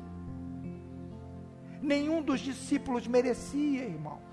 [1.80, 4.29] Nenhum dos discípulos merecia, irmãos.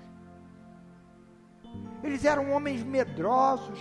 [2.02, 3.78] Eles eram homens medrosos,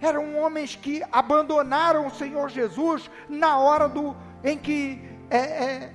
[0.00, 5.92] eram homens que abandonaram o Senhor Jesus na hora do, em que é, é,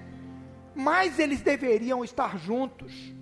[0.75, 3.13] mais eles deveriam estar juntos.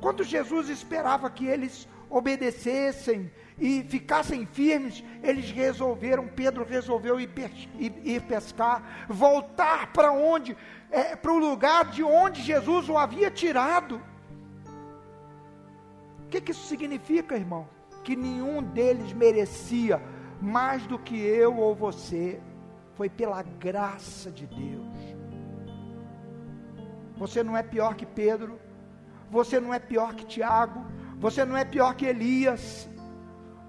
[0.00, 7.30] Quando Jesus esperava que eles obedecessem e ficassem firmes, eles resolveram, Pedro resolveu ir,
[7.78, 10.56] ir pescar, voltar para onde?
[10.90, 14.00] É, para o lugar de onde Jesus o havia tirado.
[16.36, 17.66] Que, que isso significa, irmão?
[18.04, 20.02] Que nenhum deles merecia
[20.38, 22.38] mais do que eu ou você,
[22.94, 25.16] foi pela graça de Deus.
[27.16, 28.60] Você não é pior que Pedro,
[29.30, 30.84] você não é pior que Tiago,
[31.18, 32.86] você não é pior que Elias,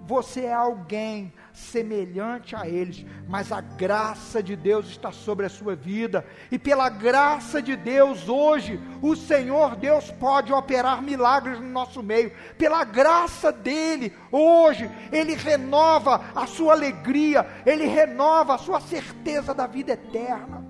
[0.01, 5.75] você é alguém semelhante a eles, mas a graça de Deus está sobre a sua
[5.75, 12.03] vida, e pela graça de Deus, hoje, o Senhor Deus pode operar milagres no nosso
[12.03, 19.51] meio, pela graça dEle, hoje, Ele renova a sua alegria, Ele renova a sua certeza
[19.51, 20.63] da vida eterna,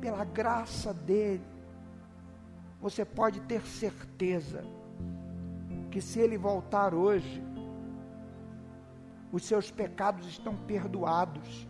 [0.00, 1.44] pela graça dEle,
[2.80, 4.62] você pode ter certeza
[5.90, 7.42] que se Ele voltar hoje,
[9.32, 11.66] os seus pecados estão perdoados.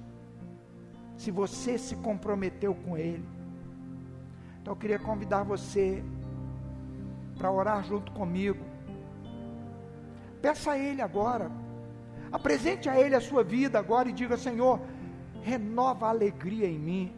[1.17, 3.27] Se você se comprometeu com Ele.
[4.61, 6.05] Então eu queria convidar você
[7.37, 8.65] para orar junto comigo.
[10.43, 11.51] Peça a Ele agora.
[12.31, 14.81] Apresente a Ele a sua vida agora e diga: Senhor,
[15.43, 17.15] renova a alegria em mim.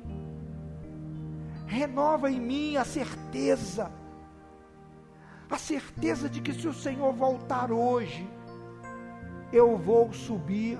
[1.66, 3.91] Renova em mim a certeza.
[5.51, 8.28] A certeza de que se o Senhor voltar hoje,
[9.53, 10.78] eu vou subir.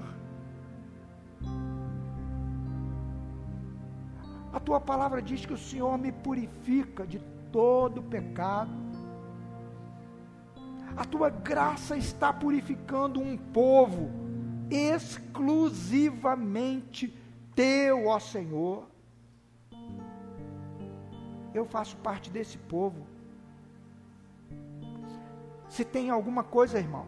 [4.53, 7.19] A tua palavra diz que o Senhor me purifica de
[7.53, 8.73] todo pecado.
[10.97, 14.11] A tua graça está purificando um povo
[14.71, 17.15] exclusivamente
[17.55, 18.89] teu, ó Senhor.
[21.55, 23.07] Eu faço parte desse povo.
[25.69, 27.07] Se tem alguma coisa, irmão,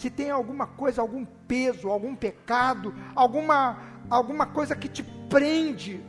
[0.00, 3.76] se tem alguma coisa, algum peso, algum pecado, alguma,
[4.08, 6.02] alguma coisa que te prende,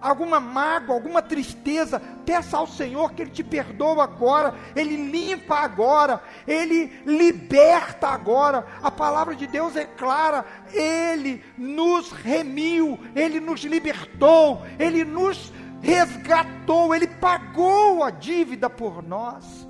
[0.00, 6.22] alguma mágoa, alguma tristeza, peça ao Senhor que Ele te perdoa agora, Ele limpa agora,
[6.46, 8.66] Ele liberta agora.
[8.82, 15.52] A palavra de Deus é clara, Ele nos remiu, Ele nos libertou, Ele nos
[15.82, 19.67] resgatou, Ele pagou a dívida por nós.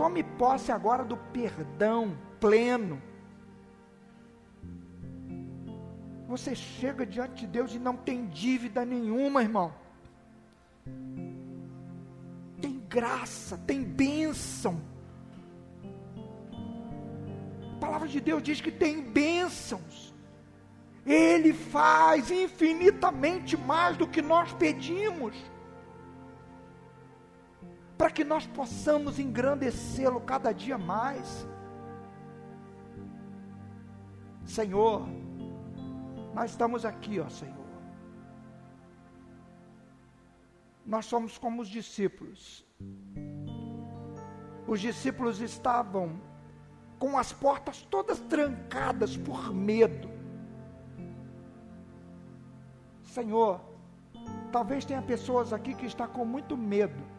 [0.00, 3.02] Tome posse agora do perdão pleno.
[6.26, 9.74] Você chega diante de Deus e não tem dívida nenhuma, irmão.
[12.62, 14.80] Tem graça, tem bênção.
[17.74, 20.14] A palavra de Deus diz que tem bênçãos.
[21.04, 25.36] Ele faz infinitamente mais do que nós pedimos
[28.00, 31.46] para que nós possamos engrandecê-lo cada dia mais.
[34.42, 35.06] Senhor,
[36.34, 37.66] nós estamos aqui, ó Senhor.
[40.86, 42.66] Nós somos como os discípulos.
[44.66, 46.18] Os discípulos estavam
[46.98, 50.08] com as portas todas trancadas por medo.
[53.04, 53.60] Senhor,
[54.50, 57.09] talvez tenha pessoas aqui que estão com muito medo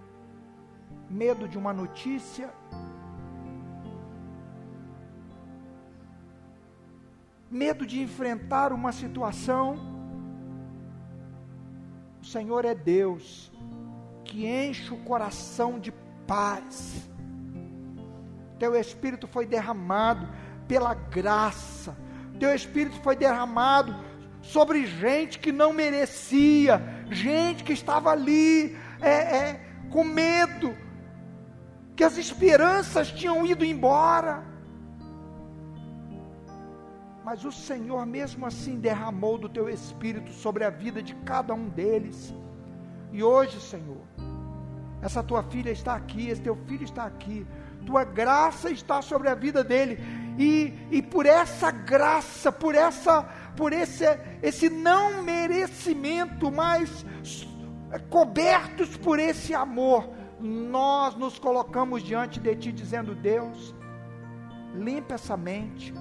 [1.11, 2.49] medo de uma notícia,
[7.49, 9.77] medo de enfrentar uma situação.
[12.21, 13.51] O Senhor é Deus
[14.23, 15.91] que enche o coração de
[16.25, 17.09] paz.
[18.57, 20.29] Teu Espírito foi derramado
[20.67, 21.97] pela graça,
[22.39, 23.93] Teu Espírito foi derramado
[24.41, 30.75] sobre gente que não merecia, gente que estava ali é, é, com medo,
[31.95, 34.43] que as esperanças tinham ido embora.
[37.23, 41.69] Mas o Senhor, mesmo assim, derramou do teu espírito sobre a vida de cada um
[41.69, 42.33] deles.
[43.11, 44.01] E hoje, Senhor,
[45.01, 47.45] essa tua filha está aqui, esse teu filho está aqui,
[47.85, 49.99] tua graça está sobre a vida dele,
[50.37, 53.23] e, e por essa graça, por essa,
[53.55, 54.05] por esse,
[54.41, 57.05] esse não merecimento, mas
[58.09, 60.09] cobertos por esse amor,
[60.41, 63.75] nós nos colocamos diante de Ti dizendo: Deus,
[64.73, 65.93] limpa essa mente,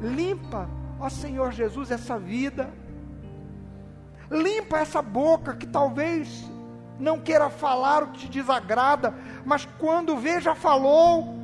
[0.00, 0.68] limpa,
[1.00, 2.72] ó Senhor Jesus, essa vida,
[4.30, 6.50] limpa essa boca que talvez
[6.98, 11.40] não queira falar o que te desagrada, mas quando vê já falou.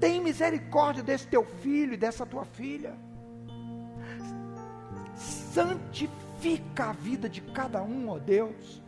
[0.00, 2.92] Tem misericórdia desse teu filho e dessa tua filha.
[5.14, 8.82] Santifica a vida de cada um, ó Deus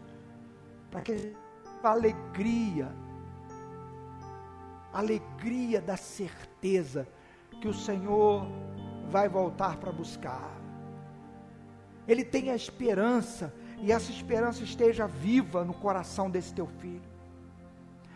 [0.95, 1.35] para que
[1.83, 2.89] a alegria,
[4.93, 7.09] alegria da certeza
[7.61, 8.47] que o Senhor
[9.11, 10.49] vai voltar para buscar.
[12.07, 17.11] Ele tem a esperança e essa esperança esteja viva no coração desse teu filho.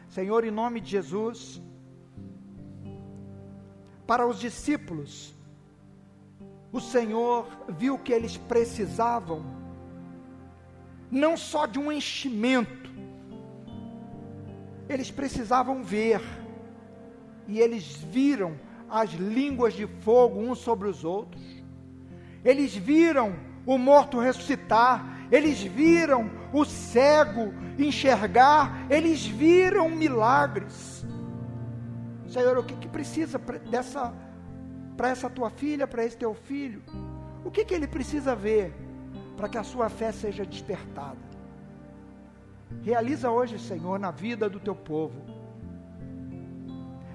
[0.09, 1.61] Senhor, em nome de Jesus,
[4.07, 5.35] para os discípulos,
[6.71, 9.58] o Senhor viu que eles precisavam
[11.11, 12.91] não só de um enchimento,
[14.89, 16.21] eles precisavam ver
[17.47, 21.43] e eles viram as línguas de fogo uns sobre os outros.
[22.45, 23.37] Eles viram
[23.67, 31.05] o morto ressuscitar, eles viram o cego enxergar, eles viram milagres.
[32.27, 33.39] Senhor, o que, que precisa
[33.71, 34.15] dessa
[34.97, 36.83] para essa tua filha, para esse teu filho?
[37.45, 38.75] O que, que ele precisa ver
[39.39, 41.17] para que a sua fé seja despertada?
[42.83, 45.23] Realiza hoje, Senhor, na vida do teu povo.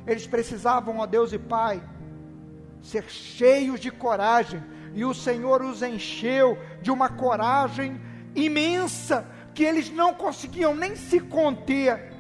[0.07, 1.83] Eles precisavam, ó Deus e Pai,
[2.81, 4.63] ser cheios de coragem,
[4.93, 7.99] e o Senhor os encheu de uma coragem
[8.33, 12.13] imensa, que eles não conseguiam nem se conter,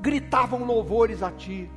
[0.00, 1.68] gritavam louvores a Ti.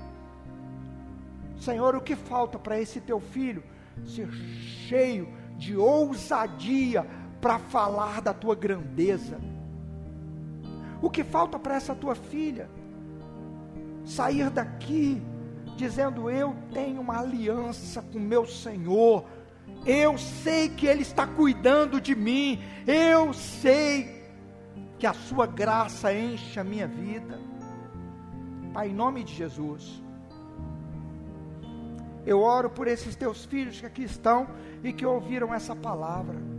[1.57, 3.63] Senhor, o que falta para esse teu filho?
[4.05, 5.27] Ser cheio
[5.57, 9.37] de ousadia para falar da tua grandeza.
[11.01, 12.69] O que falta para essa tua filha?
[14.05, 15.21] Sair daqui
[15.75, 19.25] dizendo: Eu tenho uma aliança com meu Senhor,
[19.85, 24.23] eu sei que Ele está cuidando de mim, eu sei
[24.97, 27.37] que a Sua graça enche a minha vida.
[28.73, 30.01] Pai, em nome de Jesus,
[32.25, 34.47] eu oro por esses teus filhos que aqui estão
[34.81, 36.52] e que ouviram essa palavra.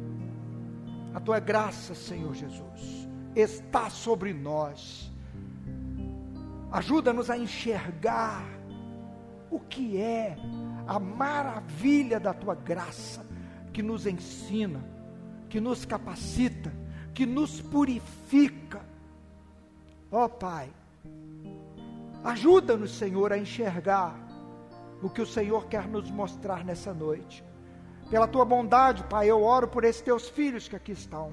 [1.15, 5.13] A tua graça, Senhor Jesus, está sobre nós.
[6.73, 8.45] Ajuda-nos a enxergar
[9.49, 10.37] o que é
[10.89, 13.25] a maravilha da tua graça,
[13.73, 14.85] que nos ensina,
[15.49, 16.73] que nos capacita,
[17.15, 18.85] que nos purifica.
[20.11, 20.69] Ó oh, Pai,
[22.25, 24.19] ajuda-nos, Senhor, a enxergar
[25.01, 27.44] o que o Senhor quer nos mostrar nessa noite.
[28.15, 31.33] Pela tua bondade, Pai, eu oro por esses teus filhos que aqui estão.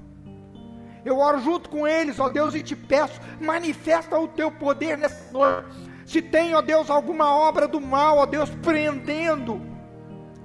[1.04, 5.30] Eu oro junto com eles, ó Deus, e te peço, manifesta o teu poder nessa
[5.32, 9.62] noite se tem, ó Deus, alguma obra do mal, ó Deus, prendendo,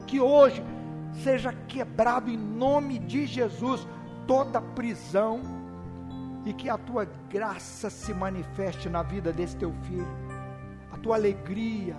[0.05, 0.63] que hoje
[1.23, 3.85] seja quebrado em nome de Jesus
[4.25, 5.41] toda prisão
[6.45, 10.07] e que a tua graça se manifeste na vida desse teu filho,
[10.89, 11.97] a tua alegria,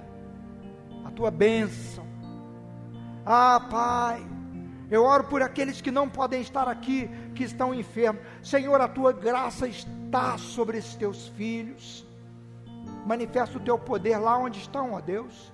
[1.04, 2.07] a tua bênção.
[3.30, 4.26] Ah, Pai,
[4.90, 8.22] eu oro por aqueles que não podem estar aqui, que estão enfermos.
[8.42, 12.08] Senhor, a tua graça está sobre esses teus filhos
[13.08, 15.50] manifesta o teu poder lá onde estão, ó Deus.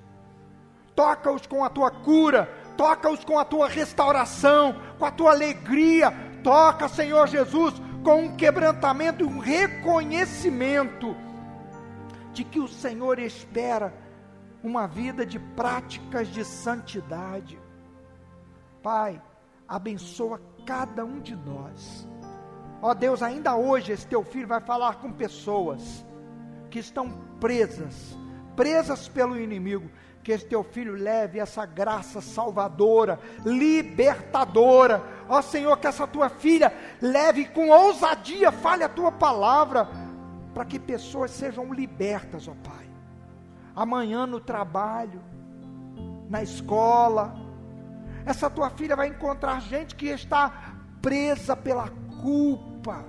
[0.94, 6.12] Toca-os com a tua cura, toca-os com a tua restauração, com a tua alegria.
[6.42, 11.16] Toca, Senhor Jesus, com um quebrantamento e um reconhecimento
[12.32, 13.94] de que o Senhor espera
[14.62, 17.58] uma vida de práticas de santidade.
[18.84, 19.18] Pai,
[19.66, 22.06] abençoa cada um de nós.
[22.82, 26.04] Ó Deus, ainda hoje esse teu filho vai falar com pessoas
[26.70, 27.10] que estão
[27.40, 28.14] presas,
[28.54, 29.90] presas pelo inimigo.
[30.22, 35.02] Que esse teu filho leve essa graça salvadora, libertadora.
[35.30, 36.70] Ó Senhor, que essa tua filha
[37.00, 39.88] leve com ousadia, fale a tua palavra,
[40.52, 42.86] para que pessoas sejam libertas, ó Pai.
[43.74, 45.22] Amanhã no trabalho,
[46.28, 47.43] na escola,
[48.26, 51.88] essa tua filha vai encontrar gente que está presa pela
[52.22, 53.04] culpa,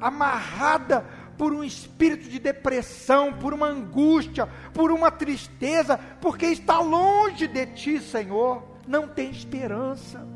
[0.00, 1.04] amarrada
[1.38, 7.66] por um espírito de depressão, por uma angústia, por uma tristeza, porque está longe de
[7.66, 10.26] ti, Senhor, não tem esperança.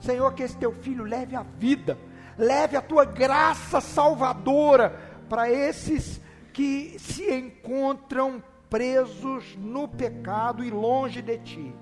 [0.00, 1.98] Senhor, que esse teu filho leve a vida,
[2.36, 4.98] leve a tua graça salvadora
[5.28, 6.20] para esses
[6.52, 11.74] que se encontram presos no pecado e longe de ti.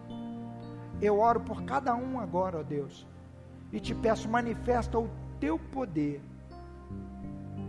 [1.00, 3.06] Eu oro por cada um agora, ó Deus,
[3.72, 6.22] e te peço, manifesta o teu poder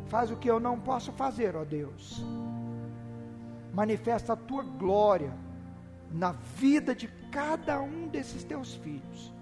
[0.07, 2.23] Faz o que eu não posso fazer, ó Deus.
[3.73, 5.33] Manifesta a tua glória
[6.11, 9.33] na vida de cada um desses teus filhos.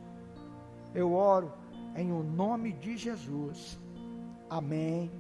[0.94, 1.54] Eu oro
[1.96, 3.80] em o nome de Jesus.
[4.50, 5.12] Amém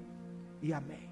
[0.62, 1.05] e amém.